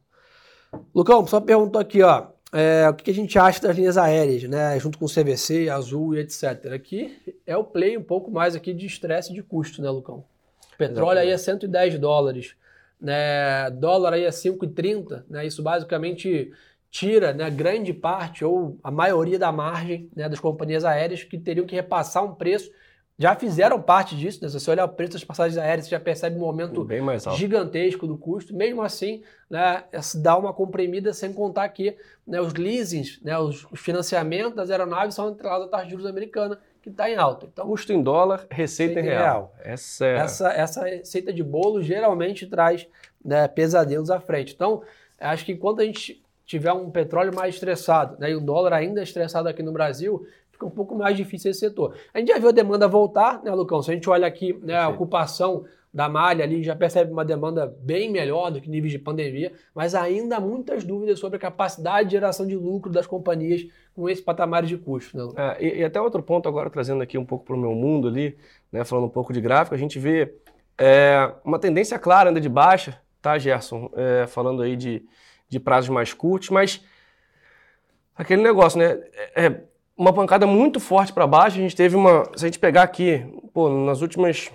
Lucão, 0.94 1.26
só 1.26 1.38
perguntou 1.40 1.78
aqui, 1.78 2.02
ó, 2.02 2.28
é, 2.52 2.88
o 2.88 2.94
que 2.94 3.10
a 3.10 3.14
gente 3.14 3.38
acha 3.38 3.60
das 3.60 3.76
linhas 3.76 3.98
aéreas, 3.98 4.44
né, 4.44 4.78
junto 4.80 4.98
com 4.98 5.04
o 5.04 5.08
CVC, 5.08 5.68
Azul 5.68 6.14
e 6.14 6.20
etc. 6.20 6.72
Aqui 6.74 7.14
é 7.46 7.54
o 7.54 7.64
play 7.64 7.98
um 7.98 8.02
pouco 8.02 8.30
mais 8.30 8.56
aqui 8.56 8.72
de 8.72 8.86
estresse 8.86 9.34
de 9.34 9.42
custo, 9.42 9.82
né, 9.82 9.90
Lucão? 9.90 10.24
Petróleo 10.78 11.18
Exatamente. 11.18 11.28
aí 11.28 11.34
é 11.34 11.38
110 11.38 11.98
dólares 11.98 12.56
né, 13.00 13.70
dólar 13.70 14.14
aí 14.14 14.26
a 14.26 14.30
5,30, 14.30 15.24
né, 15.28 15.46
isso 15.46 15.62
basicamente 15.62 16.52
tira 16.90 17.32
né, 17.34 17.50
grande 17.50 17.92
parte 17.92 18.44
ou 18.44 18.78
a 18.82 18.90
maioria 18.90 19.38
da 19.38 19.52
margem 19.52 20.08
né, 20.14 20.28
das 20.28 20.40
companhias 20.40 20.84
aéreas 20.84 21.22
que 21.22 21.38
teriam 21.38 21.66
que 21.66 21.74
repassar 21.74 22.24
um 22.24 22.34
preço. 22.34 22.70
Já 23.18 23.34
fizeram 23.34 23.80
parte 23.80 24.14
disso, 24.14 24.40
né? 24.42 24.48
se 24.48 24.60
você 24.60 24.70
olhar 24.70 24.84
o 24.84 24.90
preço 24.90 25.14
das 25.14 25.24
passagens 25.24 25.56
aéreas, 25.56 25.86
você 25.86 25.90
já 25.90 26.00
percebe 26.00 26.38
um 26.38 26.44
aumento 26.44 26.84
gigantesco 27.34 28.06
do 28.06 28.16
custo. 28.16 28.54
Mesmo 28.54 28.82
assim, 28.82 29.22
né, 29.48 29.84
dá 30.16 30.36
uma 30.36 30.52
comprimida 30.52 31.12
sem 31.14 31.32
contar 31.32 31.68
que 31.70 31.96
né, 32.26 32.40
os 32.40 32.52
leasings, 32.52 33.18
né, 33.22 33.38
os, 33.38 33.66
os 33.70 33.80
financiamentos 33.80 34.54
das 34.54 34.70
aeronaves 34.70 35.14
são 35.14 35.28
atrelados 35.28 35.66
à 35.66 35.70
taxa 35.70 35.84
de 35.84 35.90
juros 35.92 36.06
americana 36.06 36.58
que 36.86 36.90
está 36.90 37.10
em 37.10 37.16
alta. 37.16 37.46
Então, 37.52 37.66
Custo 37.66 37.92
em 37.92 38.00
dólar, 38.00 38.46
receita, 38.48 39.00
em 39.00 39.02
real. 39.02 39.18
real. 39.20 39.54
Essa, 39.60 40.06
é... 40.06 40.16
essa, 40.18 40.48
essa 40.50 40.84
receita 40.84 41.32
de 41.32 41.42
bolo 41.42 41.82
geralmente 41.82 42.46
traz 42.46 42.86
né, 43.24 43.48
pesadelos 43.48 44.08
à 44.08 44.20
frente. 44.20 44.54
Então, 44.54 44.82
acho 45.18 45.44
que 45.44 45.50
enquanto 45.50 45.80
a 45.80 45.84
gente 45.84 46.22
tiver 46.44 46.72
um 46.72 46.88
petróleo 46.88 47.34
mais 47.34 47.54
estressado 47.54 48.16
né, 48.20 48.30
e 48.30 48.36
o 48.36 48.40
dólar 48.40 48.72
ainda 48.72 49.02
estressado 49.02 49.48
aqui 49.48 49.64
no 49.64 49.72
Brasil, 49.72 50.28
fica 50.52 50.64
um 50.64 50.70
pouco 50.70 50.94
mais 50.94 51.16
difícil 51.16 51.50
esse 51.50 51.58
setor. 51.58 51.96
A 52.14 52.20
gente 52.20 52.28
já 52.28 52.38
viu 52.38 52.50
a 52.50 52.52
demanda 52.52 52.86
voltar, 52.86 53.42
né, 53.42 53.50
Lucão? 53.50 53.82
Se 53.82 53.90
a 53.90 53.94
gente 53.94 54.08
olha 54.08 54.28
aqui 54.28 54.52
né, 54.62 54.76
a 54.76 54.88
ocupação 54.88 55.64
da 55.96 56.10
malha 56.10 56.44
ali, 56.44 56.62
já 56.62 56.76
percebe 56.76 57.10
uma 57.10 57.24
demanda 57.24 57.74
bem 57.80 58.10
melhor 58.10 58.50
do 58.50 58.60
que 58.60 58.68
níveis 58.68 58.92
de 58.92 58.98
pandemia, 58.98 59.50
mas 59.74 59.94
ainda 59.94 60.36
há 60.36 60.40
muitas 60.40 60.84
dúvidas 60.84 61.18
sobre 61.18 61.38
a 61.38 61.40
capacidade 61.40 62.10
de 62.10 62.12
geração 62.12 62.46
de 62.46 62.54
lucro 62.54 62.92
das 62.92 63.06
companhias 63.06 63.66
com 63.94 64.06
esse 64.06 64.20
patamar 64.20 64.62
de 64.62 64.76
custo. 64.76 65.16
Né? 65.16 65.32
É, 65.34 65.64
e, 65.64 65.78
e, 65.78 65.84
até 65.84 65.98
outro 65.98 66.22
ponto 66.22 66.46
agora, 66.46 66.68
trazendo 66.68 67.02
aqui 67.02 67.16
um 67.16 67.24
pouco 67.24 67.46
para 67.46 67.56
o 67.56 67.58
meu 67.58 67.74
mundo 67.74 68.08
ali, 68.08 68.36
né, 68.70 68.84
falando 68.84 69.06
um 69.06 69.08
pouco 69.08 69.32
de 69.32 69.40
gráfico, 69.40 69.74
a 69.74 69.78
gente 69.78 69.98
vê 69.98 70.34
é, 70.76 71.32
uma 71.42 71.58
tendência 71.58 71.98
clara 71.98 72.28
ainda 72.28 72.42
de 72.42 72.48
baixa, 72.50 73.00
tá, 73.22 73.38
Gerson? 73.38 73.90
É, 73.96 74.26
falando 74.26 74.60
aí 74.60 74.76
de, 74.76 75.02
de 75.48 75.58
prazos 75.58 75.88
mais 75.88 76.12
curtos, 76.12 76.50
mas 76.50 76.84
aquele 78.14 78.42
negócio, 78.42 78.78
né? 78.78 79.00
É, 79.34 79.46
é 79.46 79.60
uma 79.96 80.12
pancada 80.12 80.46
muito 80.46 80.78
forte 80.78 81.10
para 81.10 81.26
baixo. 81.26 81.56
A 81.56 81.62
gente 81.62 81.74
teve 81.74 81.96
uma. 81.96 82.24
Se 82.36 82.44
a 82.44 82.48
gente 82.48 82.58
pegar 82.58 82.82
aqui, 82.82 83.24
pô, 83.54 83.70
nas 83.70 84.02
últimas 84.02 84.52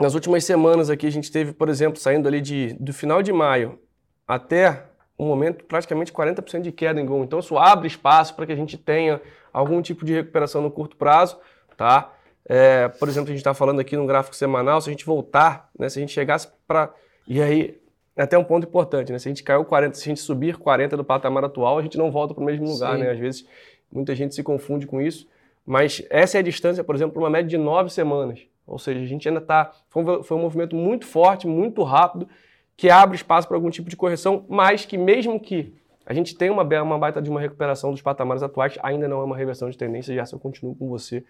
nas 0.00 0.14
últimas 0.14 0.44
semanas 0.44 0.88
aqui 0.90 1.06
a 1.06 1.12
gente 1.12 1.30
teve, 1.30 1.52
por 1.52 1.68
exemplo, 1.68 2.00
saindo 2.00 2.26
ali 2.26 2.40
de, 2.40 2.74
do 2.80 2.92
final 2.92 3.22
de 3.22 3.32
maio 3.32 3.78
até 4.26 4.84
um 5.18 5.26
momento 5.26 5.64
praticamente 5.64 6.12
40% 6.12 6.62
de 6.62 6.72
queda 6.72 7.00
em 7.00 7.04
Gol. 7.04 7.24
Então 7.24 7.38
isso 7.38 7.58
abre 7.58 7.86
espaço 7.86 8.34
para 8.34 8.46
que 8.46 8.52
a 8.52 8.56
gente 8.56 8.78
tenha 8.78 9.20
algum 9.52 9.82
tipo 9.82 10.04
de 10.04 10.14
recuperação 10.14 10.62
no 10.62 10.70
curto 10.70 10.96
prazo, 10.96 11.38
tá? 11.76 12.12
É, 12.48 12.88
por 12.88 13.08
exemplo, 13.08 13.28
a 13.28 13.32
gente 13.32 13.40
está 13.40 13.52
falando 13.52 13.80
aqui 13.80 13.96
no 13.96 14.06
gráfico 14.06 14.34
semanal, 14.34 14.80
se 14.80 14.88
a 14.88 14.92
gente 14.92 15.04
voltar, 15.04 15.68
né, 15.78 15.88
se 15.88 15.98
a 15.98 16.00
gente 16.00 16.12
chegasse 16.12 16.48
para... 16.66 16.92
E 17.28 17.40
aí, 17.42 17.78
é 18.16 18.22
até 18.22 18.36
um 18.36 18.44
ponto 18.44 18.66
importante, 18.66 19.12
né? 19.12 19.18
Se 19.18 19.28
a 19.28 19.30
gente 19.30 19.42
caiu 19.42 19.64
40, 19.64 19.94
se 19.94 20.02
a 20.02 20.08
gente 20.08 20.20
subir 20.20 20.56
40 20.56 20.96
do 20.96 21.04
patamar 21.04 21.44
atual, 21.44 21.78
a 21.78 21.82
gente 21.82 21.96
não 21.96 22.10
volta 22.10 22.34
para 22.34 22.42
o 22.42 22.46
mesmo 22.46 22.66
lugar, 22.66 22.94
Sim. 22.96 23.02
né? 23.02 23.10
Às 23.10 23.18
vezes 23.18 23.46
muita 23.92 24.14
gente 24.14 24.34
se 24.34 24.42
confunde 24.42 24.86
com 24.86 25.00
isso. 25.00 25.28
Mas 25.64 26.02
essa 26.10 26.38
é 26.38 26.40
a 26.40 26.42
distância, 26.42 26.82
por 26.82 26.94
exemplo, 26.94 27.12
para 27.14 27.22
uma 27.22 27.30
média 27.30 27.48
de 27.48 27.58
nove 27.58 27.90
semanas. 27.90 28.40
Ou 28.70 28.78
seja, 28.78 29.00
a 29.00 29.06
gente 29.06 29.28
ainda 29.28 29.40
está. 29.40 29.72
Foi, 29.88 30.22
foi, 30.22 30.36
um 30.36 30.40
movimento 30.40 30.76
muito 30.76 31.06
forte, 31.06 31.46
muito 31.46 31.82
rápido, 31.82 32.28
que 32.76 32.88
abre 32.88 33.16
espaço 33.16 33.48
para 33.48 33.56
algum 33.56 33.70
tipo 33.70 33.90
de 33.90 33.96
correção, 33.96 34.44
mas 34.48 34.86
que 34.86 34.96
mesmo 34.96 35.38
que 35.40 35.74
a 36.06 36.14
gente 36.14 36.34
tenha 36.34 36.52
uma, 36.52 36.62
uma 36.82 36.98
baita 36.98 37.20
de 37.20 37.28
uma 37.28 37.40
recuperação 37.40 37.90
dos 37.90 38.00
patamares 38.00 38.42
atuais, 38.42 38.78
ainda 38.82 39.06
não 39.06 39.20
é 39.20 39.24
uma 39.24 39.36
reversão 39.36 39.68
de 39.68 39.76
tendência, 39.76 40.14
já 40.14 40.24
se 40.24 40.34
eu 40.34 40.38
continuo 40.38 40.74
com 40.74 40.88
você. 40.88 41.24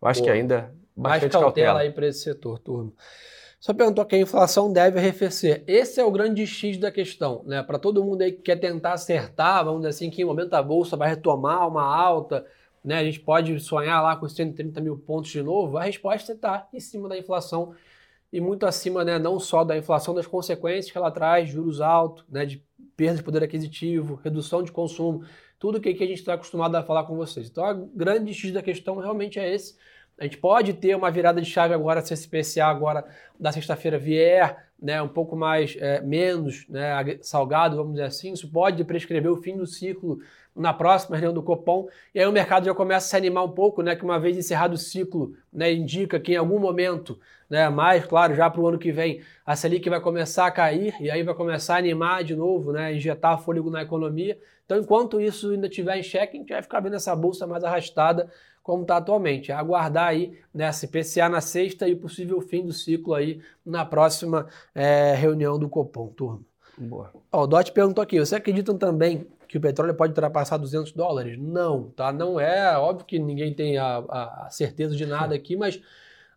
Eu 0.00 0.08
acho 0.08 0.20
Pô, 0.20 0.26
que 0.26 0.30
ainda 0.30 0.72
bastante 0.96 1.22
mais 1.22 1.32
cautela, 1.32 1.42
cautela. 1.42 1.80
aí 1.80 1.90
para 1.90 2.06
esse 2.06 2.20
setor, 2.20 2.58
turma. 2.58 2.92
Só 3.64 3.72
perguntou 3.72 4.04
que 4.04 4.14
a 4.14 4.18
inflação 4.18 4.70
deve 4.70 4.98
arrefecer. 4.98 5.64
Esse 5.66 5.98
é 5.98 6.04
o 6.04 6.10
grande 6.10 6.46
X 6.46 6.76
da 6.76 6.90
questão, 6.90 7.42
né? 7.46 7.62
Para 7.62 7.78
todo 7.78 8.04
mundo 8.04 8.20
aí 8.20 8.30
que 8.30 8.42
quer 8.42 8.56
tentar 8.56 8.92
acertar, 8.92 9.64
vamos 9.64 9.80
dizer 9.80 9.88
assim, 9.88 10.10
que 10.10 10.20
em 10.20 10.24
momento 10.24 10.52
a 10.52 10.62
bolsa 10.62 10.98
vai 10.98 11.08
retomar 11.08 11.66
uma 11.66 11.82
alta, 11.82 12.44
né? 12.84 12.98
A 12.98 13.04
gente 13.04 13.20
pode 13.20 13.58
sonhar 13.60 14.02
lá 14.02 14.14
com 14.14 14.28
130 14.28 14.80
mil 14.80 14.98
pontos 14.98 15.30
de 15.30 15.42
novo. 15.42 15.78
A 15.78 15.84
resposta 15.84 16.32
está 16.32 16.68
em 16.72 16.80
cima 16.80 17.08
da 17.08 17.16
inflação 17.16 17.74
e 18.32 18.40
muito 18.40 18.66
acima, 18.66 19.04
né? 19.04 19.18
Não 19.18 19.40
só 19.40 19.64
da 19.64 19.76
inflação, 19.76 20.14
das 20.14 20.26
consequências 20.26 20.92
que 20.92 20.98
ela 20.98 21.10
traz, 21.10 21.48
juros 21.48 21.80
altos, 21.80 22.24
né? 22.28 22.44
De 22.44 22.62
perda 22.96 23.16
de 23.16 23.22
poder 23.22 23.42
aquisitivo, 23.42 24.20
redução 24.22 24.62
de 24.62 24.70
consumo, 24.70 25.24
tudo 25.58 25.80
que, 25.80 25.94
que 25.94 26.04
a 26.04 26.06
gente 26.06 26.18
está 26.18 26.34
acostumado 26.34 26.74
a 26.76 26.82
falar 26.82 27.04
com 27.04 27.16
vocês. 27.16 27.48
Então, 27.48 27.64
a 27.64 27.72
grande 27.72 28.32
X 28.34 28.52
da 28.52 28.62
questão 28.62 28.98
realmente 28.98 29.38
é 29.38 29.52
esse 29.52 29.76
a 30.18 30.24
gente 30.24 30.38
pode 30.38 30.72
ter 30.74 30.94
uma 30.94 31.10
virada 31.10 31.40
de 31.40 31.50
chave 31.50 31.74
agora 31.74 32.00
se 32.00 32.14
esse 32.14 32.28
PCA 32.28 32.66
agora 32.66 33.04
da 33.38 33.50
sexta-feira 33.50 33.98
vier, 33.98 34.68
né, 34.80 35.00
um 35.02 35.08
pouco 35.08 35.34
mais 35.34 35.76
é, 35.80 36.00
menos 36.00 36.66
né, 36.68 37.18
salgado, 37.20 37.76
vamos 37.76 37.92
dizer 37.92 38.06
assim. 38.06 38.32
Isso 38.32 38.48
pode 38.50 38.84
prescrever 38.84 39.30
o 39.30 39.36
fim 39.36 39.56
do 39.56 39.66
ciclo 39.66 40.20
na 40.54 40.72
próxima 40.72 41.16
reunião 41.16 41.34
do 41.34 41.42
Copom. 41.42 41.88
E 42.14 42.20
aí 42.20 42.26
o 42.26 42.32
mercado 42.32 42.66
já 42.66 42.74
começa 42.74 43.06
a 43.06 43.08
se 43.10 43.16
animar 43.16 43.44
um 43.44 43.50
pouco, 43.50 43.82
né, 43.82 43.96
que 43.96 44.04
uma 44.04 44.20
vez 44.20 44.36
encerrado 44.36 44.74
o 44.74 44.78
ciclo, 44.78 45.34
né, 45.52 45.72
indica 45.72 46.20
que 46.20 46.34
em 46.34 46.36
algum 46.36 46.60
momento, 46.60 47.18
né, 47.50 47.68
mais 47.68 48.04
claro, 48.04 48.34
já 48.36 48.48
para 48.48 48.60
o 48.60 48.68
ano 48.68 48.78
que 48.78 48.92
vem, 48.92 49.20
a 49.44 49.56
Selic 49.56 49.88
vai 49.90 50.00
começar 50.00 50.46
a 50.46 50.50
cair 50.50 50.94
e 51.00 51.10
aí 51.10 51.22
vai 51.24 51.34
começar 51.34 51.74
a 51.74 51.78
animar 51.78 52.22
de 52.22 52.36
novo, 52.36 52.72
né, 52.72 52.94
injetar 52.94 53.40
fôlego 53.40 53.68
na 53.68 53.82
economia. 53.82 54.38
Então, 54.64 54.78
enquanto 54.78 55.20
isso 55.20 55.50
ainda 55.50 55.66
estiver 55.66 55.98
em 55.98 56.02
xeque, 56.02 56.36
a 56.36 56.40
gente 56.40 56.52
vai 56.52 56.62
ficar 56.62 56.80
vendo 56.80 56.96
essa 56.96 57.14
bolsa 57.16 57.46
mais 57.46 57.64
arrastada 57.64 58.30
como 58.64 58.82
está 58.82 58.96
atualmente. 58.96 59.52
É 59.52 59.54
aguardar 59.54 60.08
aí 60.08 60.36
nessa 60.52 60.86
né, 60.86 60.92
PCA 60.92 61.28
na 61.28 61.40
sexta 61.42 61.86
e 61.86 61.92
o 61.92 61.98
possível 61.98 62.40
fim 62.40 62.64
do 62.64 62.72
ciclo 62.72 63.14
aí 63.14 63.40
na 63.64 63.84
próxima 63.84 64.48
é, 64.74 65.14
reunião 65.14 65.56
do 65.56 65.68
Copom, 65.68 66.08
turma. 66.08 66.40
Boa. 66.76 67.12
Ó, 67.30 67.44
o 67.44 67.46
Dot 67.46 67.70
perguntou 67.70 68.02
aqui, 68.02 68.18
você 68.18 68.34
acreditam 68.34 68.76
também 68.76 69.28
que 69.46 69.58
o 69.58 69.60
petróleo 69.60 69.94
pode 69.94 70.10
ultrapassar 70.10 70.56
200 70.56 70.92
dólares? 70.92 71.38
Não, 71.38 71.90
tá? 71.90 72.10
Não 72.10 72.40
é, 72.40 72.76
óbvio 72.76 73.04
que 73.04 73.18
ninguém 73.18 73.52
tem 73.54 73.76
a, 73.76 73.98
a 73.98 74.48
certeza 74.50 74.96
de 74.96 75.04
nada 75.04 75.34
aqui, 75.34 75.56
mas 75.56 75.80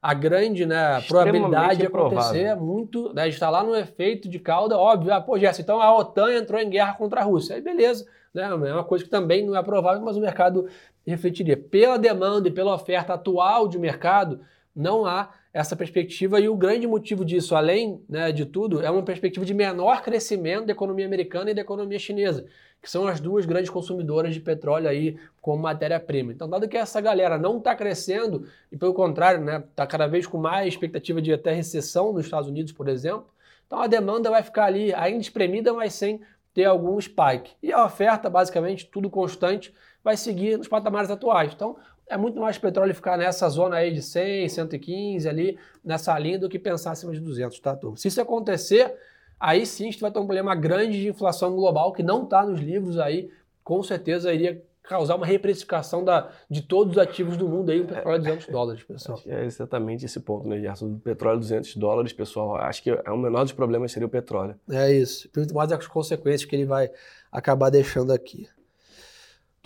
a 0.02 0.14
grande 0.14 0.66
né, 0.66 1.02
probabilidade 1.08 1.80
de 1.80 1.86
acontecer 1.88 2.44
é 2.44 2.56
muito. 2.56 3.14
Né, 3.14 3.30
está 3.30 3.50
lá 3.50 3.64
no 3.64 3.74
efeito 3.74 4.28
de 4.28 4.38
cauda, 4.38 4.78
óbvio. 4.78 5.14
Ah, 5.14 5.22
pô, 5.22 5.40
Gerson, 5.40 5.62
então 5.62 5.82
a 5.82 5.98
OTAN 5.98 6.34
entrou 6.34 6.60
em 6.60 6.70
guerra 6.70 6.94
contra 6.94 7.22
a 7.22 7.24
Rússia. 7.24 7.56
Aí 7.56 7.62
beleza, 7.62 8.06
né, 8.34 8.44
é 8.44 8.74
uma 8.74 8.84
coisa 8.84 9.04
que 9.04 9.10
também 9.10 9.46
não 9.46 9.56
é 9.56 9.64
provável, 9.64 10.04
mas 10.04 10.18
o 10.18 10.22
mercado 10.22 10.68
refletiria. 11.12 11.58
Pela 11.58 11.98
demanda 11.98 12.48
e 12.48 12.52
pela 12.52 12.74
oferta 12.74 13.14
atual 13.14 13.68
de 13.68 13.80
mercado, 13.80 14.42
não 14.76 15.06
há 15.06 15.32
essa 15.52 15.76
perspectiva 15.76 16.40
e 16.40 16.48
o 16.48 16.56
grande 16.56 16.86
motivo 16.86 17.26
disso, 17.26 17.56
além 17.56 18.00
né, 18.08 18.32
de 18.32 18.46
tudo, 18.46 18.80
é 18.80 18.92
uma 18.92 19.02
perspectiva 19.02 19.44
de 19.44 19.54
menor 19.54 20.04
crescimento 20.04 20.68
da 20.68 20.72
economia 20.72 21.06
americana 21.06 21.50
e 21.50 21.54
da 21.54 21.62
economia 21.62 21.98
chinesa, 21.98 22.46
que 22.80 22.90
são 22.90 23.08
as 23.08 23.20
duas 23.20 23.44
grandes 23.46 23.72
consumidoras 23.72 24.36
de 24.36 24.40
petróleo 24.40 24.88
aí 24.88 25.18
como 25.42 25.64
matéria-prima. 25.64 26.32
Então, 26.32 26.48
dado 26.48 26.68
que 26.68 26.78
essa 26.78 27.02
galera 27.02 27.40
não 27.40 27.58
está 27.58 27.76
crescendo 27.76 28.46
e 28.72 28.78
pelo 28.78 28.94
contrário, 28.94 29.40
está 29.40 29.60
né, 29.60 29.64
tá 29.76 29.88
cada 29.88 30.06
vez 30.06 30.28
com 30.28 30.38
mais 30.38 30.68
expectativa 30.68 31.20
de 31.20 31.34
até 31.34 31.52
recessão 31.54 32.14
nos 32.14 32.26
Estados 32.26 32.48
Unidos, 32.48 32.72
por 32.72 32.88
exemplo, 32.88 33.26
então 33.66 33.80
a 33.80 33.88
demanda 33.88 34.30
vai 34.30 34.44
ficar 34.44 34.66
ali 34.66 34.94
ainda 34.94 35.22
espremida, 35.22 35.74
mas 35.74 35.94
sem 35.94 36.22
ter 36.54 36.66
algum 36.66 37.00
spike. 37.00 37.52
E 37.62 37.72
a 37.72 37.84
oferta, 37.84 38.30
basicamente, 38.30 38.86
tudo 38.86 39.10
constante, 39.10 39.74
vai 40.08 40.16
seguir 40.16 40.58
nos 40.58 40.70
patamares 40.70 41.12
atuais. 41.12 41.52
Então, 41.54 41.76
é 42.08 42.16
muito 42.16 42.40
mais 42.40 42.58
petróleo 42.58 42.96
ficar 42.96 43.18
nessa 43.18 43.50
zona 43.50 43.76
aí 43.76 43.92
de 43.92 44.02
100, 44.02 44.48
115 44.48 45.28
ali, 45.28 45.60
nessa 45.84 46.18
linha, 46.18 46.40
do 46.40 46.48
que 46.48 46.58
pensar 46.58 46.92
acima 46.92 47.12
de 47.12 47.20
200, 47.20 47.60
tá, 47.60 47.76
turma? 47.76 47.98
Se 47.98 48.08
isso 48.08 48.22
acontecer, 48.22 48.96
aí 49.38 49.66
sim 49.66 49.84
a 49.84 49.92
gente 49.92 50.00
vai 50.00 50.10
ter 50.10 50.20
um 50.20 50.26
problema 50.26 50.56
grande 50.56 51.02
de 51.02 51.10
inflação 51.10 51.54
global 51.54 51.92
que 51.92 52.02
não 52.02 52.24
está 52.24 52.46
nos 52.46 52.62
livros 52.62 52.98
aí, 52.98 53.30
com 53.66 53.84
certeza 53.84 54.34
iria 54.34 54.64
causar 54.82 55.16
uma 55.16 55.26
reprecificação 55.26 56.02
da, 56.06 56.32
de 56.50 56.62
todos 56.62 56.94
os 56.94 56.98
ativos 56.98 57.36
do 57.36 57.46
mundo 57.46 57.70
aí, 57.70 57.82
o 57.82 57.86
petróleo 57.86 58.20
200 58.20 58.48
dólares, 58.48 58.84
pessoal. 58.84 59.20
É 59.26 59.44
exatamente 59.44 60.06
esse 60.06 60.22
ponto, 60.22 60.48
né, 60.48 60.58
Gerson? 60.62 60.92
Do 60.92 61.00
petróleo 61.00 61.40
200 61.40 61.76
dólares, 61.76 62.14
pessoal, 62.14 62.56
acho 62.56 62.82
que 62.82 62.92
é 62.92 63.12
o 63.12 63.18
menor 63.18 63.44
dos 63.44 63.52
problemas 63.52 63.92
seria 63.92 64.08
o 64.08 64.10
petróleo. 64.10 64.56
É 64.72 64.90
isso, 64.90 65.30
muito 65.36 65.54
mais 65.54 65.70
as 65.70 65.86
consequências 65.86 66.46
que 66.46 66.56
ele 66.56 66.66
vai 66.66 66.90
acabar 67.30 67.70
deixando 67.70 68.14
aqui. 68.14 68.48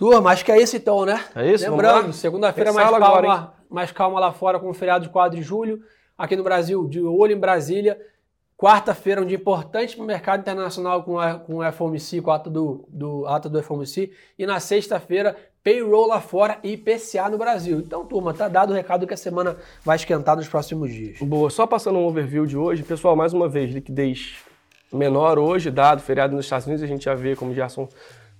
Turma, 0.02 0.32
acho 0.32 0.44
que 0.44 0.50
é 0.50 0.60
isso 0.60 0.76
então, 0.76 1.04
né? 1.04 1.24
É 1.32 1.52
isso, 1.52 1.70
Lembrando, 1.70 2.12
segunda-feira 2.12 2.72
mais 2.72 2.90
calma, 2.90 3.06
agora, 3.06 3.52
mais 3.70 3.92
calma 3.92 4.18
lá 4.18 4.32
fora 4.32 4.58
com 4.58 4.68
o 4.68 4.74
feriado 4.74 5.04
de 5.04 5.12
4 5.12 5.38
de 5.38 5.44
julho. 5.44 5.80
Aqui 6.18 6.34
no 6.34 6.42
Brasil, 6.42 6.88
de 6.88 7.00
olho 7.00 7.32
em 7.32 7.38
Brasília. 7.38 7.96
Quarta-feira, 8.56 9.22
um 9.22 9.24
dia 9.24 9.36
importante 9.36 9.94
para 9.94 10.02
o 10.02 10.06
mercado 10.06 10.40
internacional 10.40 11.04
com, 11.04 11.20
a, 11.20 11.34
com 11.34 11.58
o 11.58 11.72
FOMC, 11.72 12.20
com 12.20 12.32
a 12.32 12.34
ata 12.34 12.50
do, 12.50 12.84
do, 12.88 13.24
ata 13.28 13.48
do 13.48 13.62
FOMC. 13.62 14.10
E 14.36 14.44
na 14.44 14.58
sexta-feira, 14.58 15.36
payroll 15.62 16.08
lá 16.08 16.20
fora 16.20 16.58
e 16.64 16.72
IPCA 16.72 17.28
no 17.30 17.38
Brasil. 17.38 17.78
Então, 17.78 18.04
turma, 18.04 18.34
tá 18.34 18.48
dado 18.48 18.70
o 18.70 18.74
recado 18.74 19.06
que 19.06 19.14
a 19.14 19.16
semana 19.16 19.56
vai 19.84 19.94
esquentar 19.94 20.34
nos 20.34 20.48
próximos 20.48 20.92
dias. 20.92 21.20
Boa, 21.20 21.48
só 21.48 21.64
passando 21.64 22.00
um 22.00 22.04
overview 22.04 22.44
de 22.44 22.56
hoje. 22.56 22.82
Pessoal, 22.82 23.14
mais 23.14 23.32
uma 23.32 23.48
vez, 23.48 23.72
liquidez 23.72 24.34
menor 24.92 25.38
hoje, 25.38 25.70
dado 25.70 26.02
feriado 26.02 26.34
nos 26.34 26.44
Estados 26.44 26.66
Unidos, 26.66 26.82
a 26.82 26.88
gente 26.88 27.04
já 27.04 27.14
vê, 27.14 27.36
como 27.36 27.54
já 27.54 27.68
são 27.68 27.88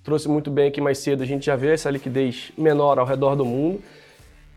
trouxe 0.05 0.29
muito 0.29 0.51
bem 0.51 0.69
aqui 0.69 0.81
mais 0.81 0.99
cedo, 0.99 1.23
a 1.23 1.27
gente 1.27 1.47
já 1.47 1.55
vê 1.57 1.73
essa 1.73 1.91
liquidez 1.91 2.51
menor 2.59 2.99
ao 2.99 3.07
redor 3.07 3.37
do 3.37 3.45
mundo. 3.45 3.81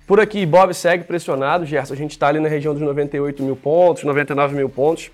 Por 0.07 0.19
aqui, 0.19 0.45
Bob 0.45 0.73
segue 0.73 1.03
pressionado, 1.03 1.65
Gerson, 1.65 1.93
a 1.93 1.97
gente 1.97 2.11
está 2.11 2.27
ali 2.27 2.39
na 2.39 2.49
região 2.49 2.73
dos 2.73 2.81
98 2.81 3.43
mil 3.43 3.55
pontos, 3.55 4.03
99 4.03 4.55
mil 4.55 4.69
pontos. 4.69 5.11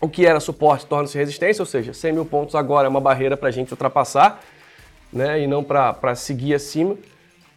O 0.00 0.08
que 0.08 0.26
era 0.26 0.38
suporte 0.40 0.86
torna-se 0.86 1.16
resistência, 1.16 1.62
ou 1.62 1.66
seja, 1.66 1.92
100 1.92 2.12
mil 2.12 2.24
pontos 2.24 2.54
agora 2.54 2.86
é 2.86 2.88
uma 2.88 3.00
barreira 3.00 3.36
para 3.36 3.48
a 3.48 3.52
gente 3.52 3.72
ultrapassar, 3.72 4.42
né, 5.12 5.40
e 5.40 5.46
não 5.46 5.62
para 5.62 6.14
seguir 6.14 6.54
acima. 6.54 6.96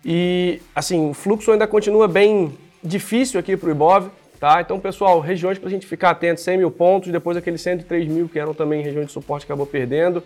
E, 0.05 0.61
assim, 0.75 1.09
o 1.09 1.13
fluxo 1.13 1.51
ainda 1.51 1.67
continua 1.67 2.07
bem 2.07 2.57
difícil 2.83 3.39
aqui 3.39 3.57
para 3.57 3.67
o 3.67 3.71
Ibov, 3.71 4.09
tá? 4.39 4.61
Então, 4.61 4.79
pessoal, 4.79 5.19
regiões 5.19 5.57
para 5.57 5.67
a 5.67 5.71
gente 5.71 5.85
ficar 5.85 6.11
atento, 6.11 6.39
100 6.39 6.59
mil 6.59 6.71
pontos, 6.71 7.11
depois 7.11 7.35
aqueles 7.35 7.59
103 7.61 8.07
mil 8.07 8.29
que 8.29 8.39
eram 8.39 8.53
também 8.53 8.81
regiões 8.81 9.07
de 9.07 9.13
suporte 9.13 9.45
acabou 9.45 9.65
perdendo 9.65 10.23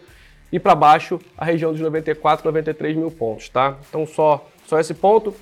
e 0.51 0.59
para 0.59 0.75
baixo 0.75 1.19
a 1.37 1.45
região 1.45 1.71
dos 1.71 1.79
94, 1.79 2.45
93 2.45 2.95
mil 2.95 3.09
pontos, 3.09 3.49
tá? 3.49 3.77
Então 3.89 4.05
só, 4.05 4.47
só 4.65 4.79
esse 4.79 4.93
ponto. 4.93 5.33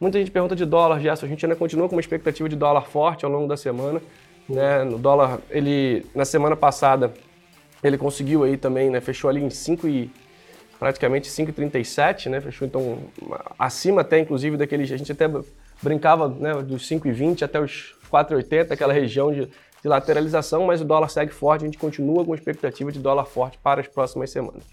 Muita 0.00 0.18
gente 0.18 0.30
pergunta 0.30 0.54
de 0.54 0.64
dólar, 0.64 1.00
Gerson. 1.00 1.26
A 1.26 1.28
gente 1.28 1.44
ainda 1.44 1.56
continua 1.56 1.88
com 1.88 1.96
uma 1.96 2.00
expectativa 2.00 2.48
de 2.48 2.56
dólar 2.56 2.82
forte 2.82 3.24
ao 3.24 3.30
longo 3.30 3.48
da 3.48 3.56
semana. 3.56 4.00
Né? 4.48 4.84
No 4.84 4.98
dólar, 4.98 5.40
ele 5.50 6.06
na 6.14 6.24
semana 6.24 6.54
passada 6.54 7.12
ele 7.82 7.98
conseguiu 7.98 8.44
aí 8.44 8.56
também, 8.56 8.90
né? 8.90 9.00
Fechou 9.00 9.28
ali 9.28 9.42
em 9.42 9.50
5 9.50 9.88
e 9.88 10.10
praticamente 10.78 11.28
5,37, 11.28 12.28
né? 12.28 12.40
Fechou 12.40 12.66
então 12.66 12.98
acima 13.58 14.02
até 14.02 14.18
inclusive 14.18 14.56
daqueles 14.56 14.90
a 14.92 14.96
gente 14.96 15.10
até 15.12 15.28
brincava, 15.82 16.28
né, 16.28 16.54
dos 16.62 16.88
5,20 16.88 17.42
até 17.42 17.60
os 17.60 17.94
4,80, 18.10 18.72
aquela 18.72 18.92
região 18.92 19.32
de 19.32 19.48
de 19.86 19.88
lateralização, 19.88 20.66
mas 20.66 20.80
o 20.80 20.84
dólar 20.84 21.08
segue 21.08 21.32
forte, 21.32 21.62
a 21.62 21.66
gente 21.66 21.78
continua 21.78 22.24
com 22.24 22.34
expectativa 22.34 22.90
de 22.90 22.98
dólar 22.98 23.24
forte 23.24 23.56
para 23.62 23.80
as 23.80 23.86
próximas 23.86 24.30
semanas. 24.30 24.64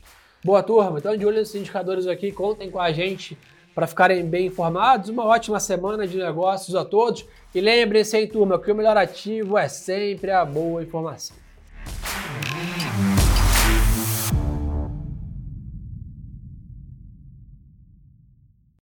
Boa 0.43 0.63
turma, 0.63 0.97
então 0.97 1.15
de 1.15 1.23
olho 1.23 1.37
nesses 1.37 1.53
indicadores 1.53 2.07
aqui, 2.07 2.31
contem 2.31 2.71
com 2.71 2.79
a 2.79 2.91
gente 2.91 3.37
para 3.75 3.85
ficarem 3.85 4.25
bem 4.25 4.47
informados. 4.47 5.09
Uma 5.09 5.25
ótima 5.25 5.59
semana 5.59 6.07
de 6.07 6.17
negócios 6.17 6.75
a 6.75 6.83
todos. 6.83 7.25
E 7.53 7.61
lembrem-se, 7.61 8.17
hein, 8.17 8.27
turma, 8.27 8.59
que 8.59 8.71
o 8.71 8.75
melhor 8.75 8.97
ativo 8.97 9.57
é 9.57 9.67
sempre 9.67 10.31
a 10.31 10.43
boa 10.43 10.81
informação. 10.81 11.42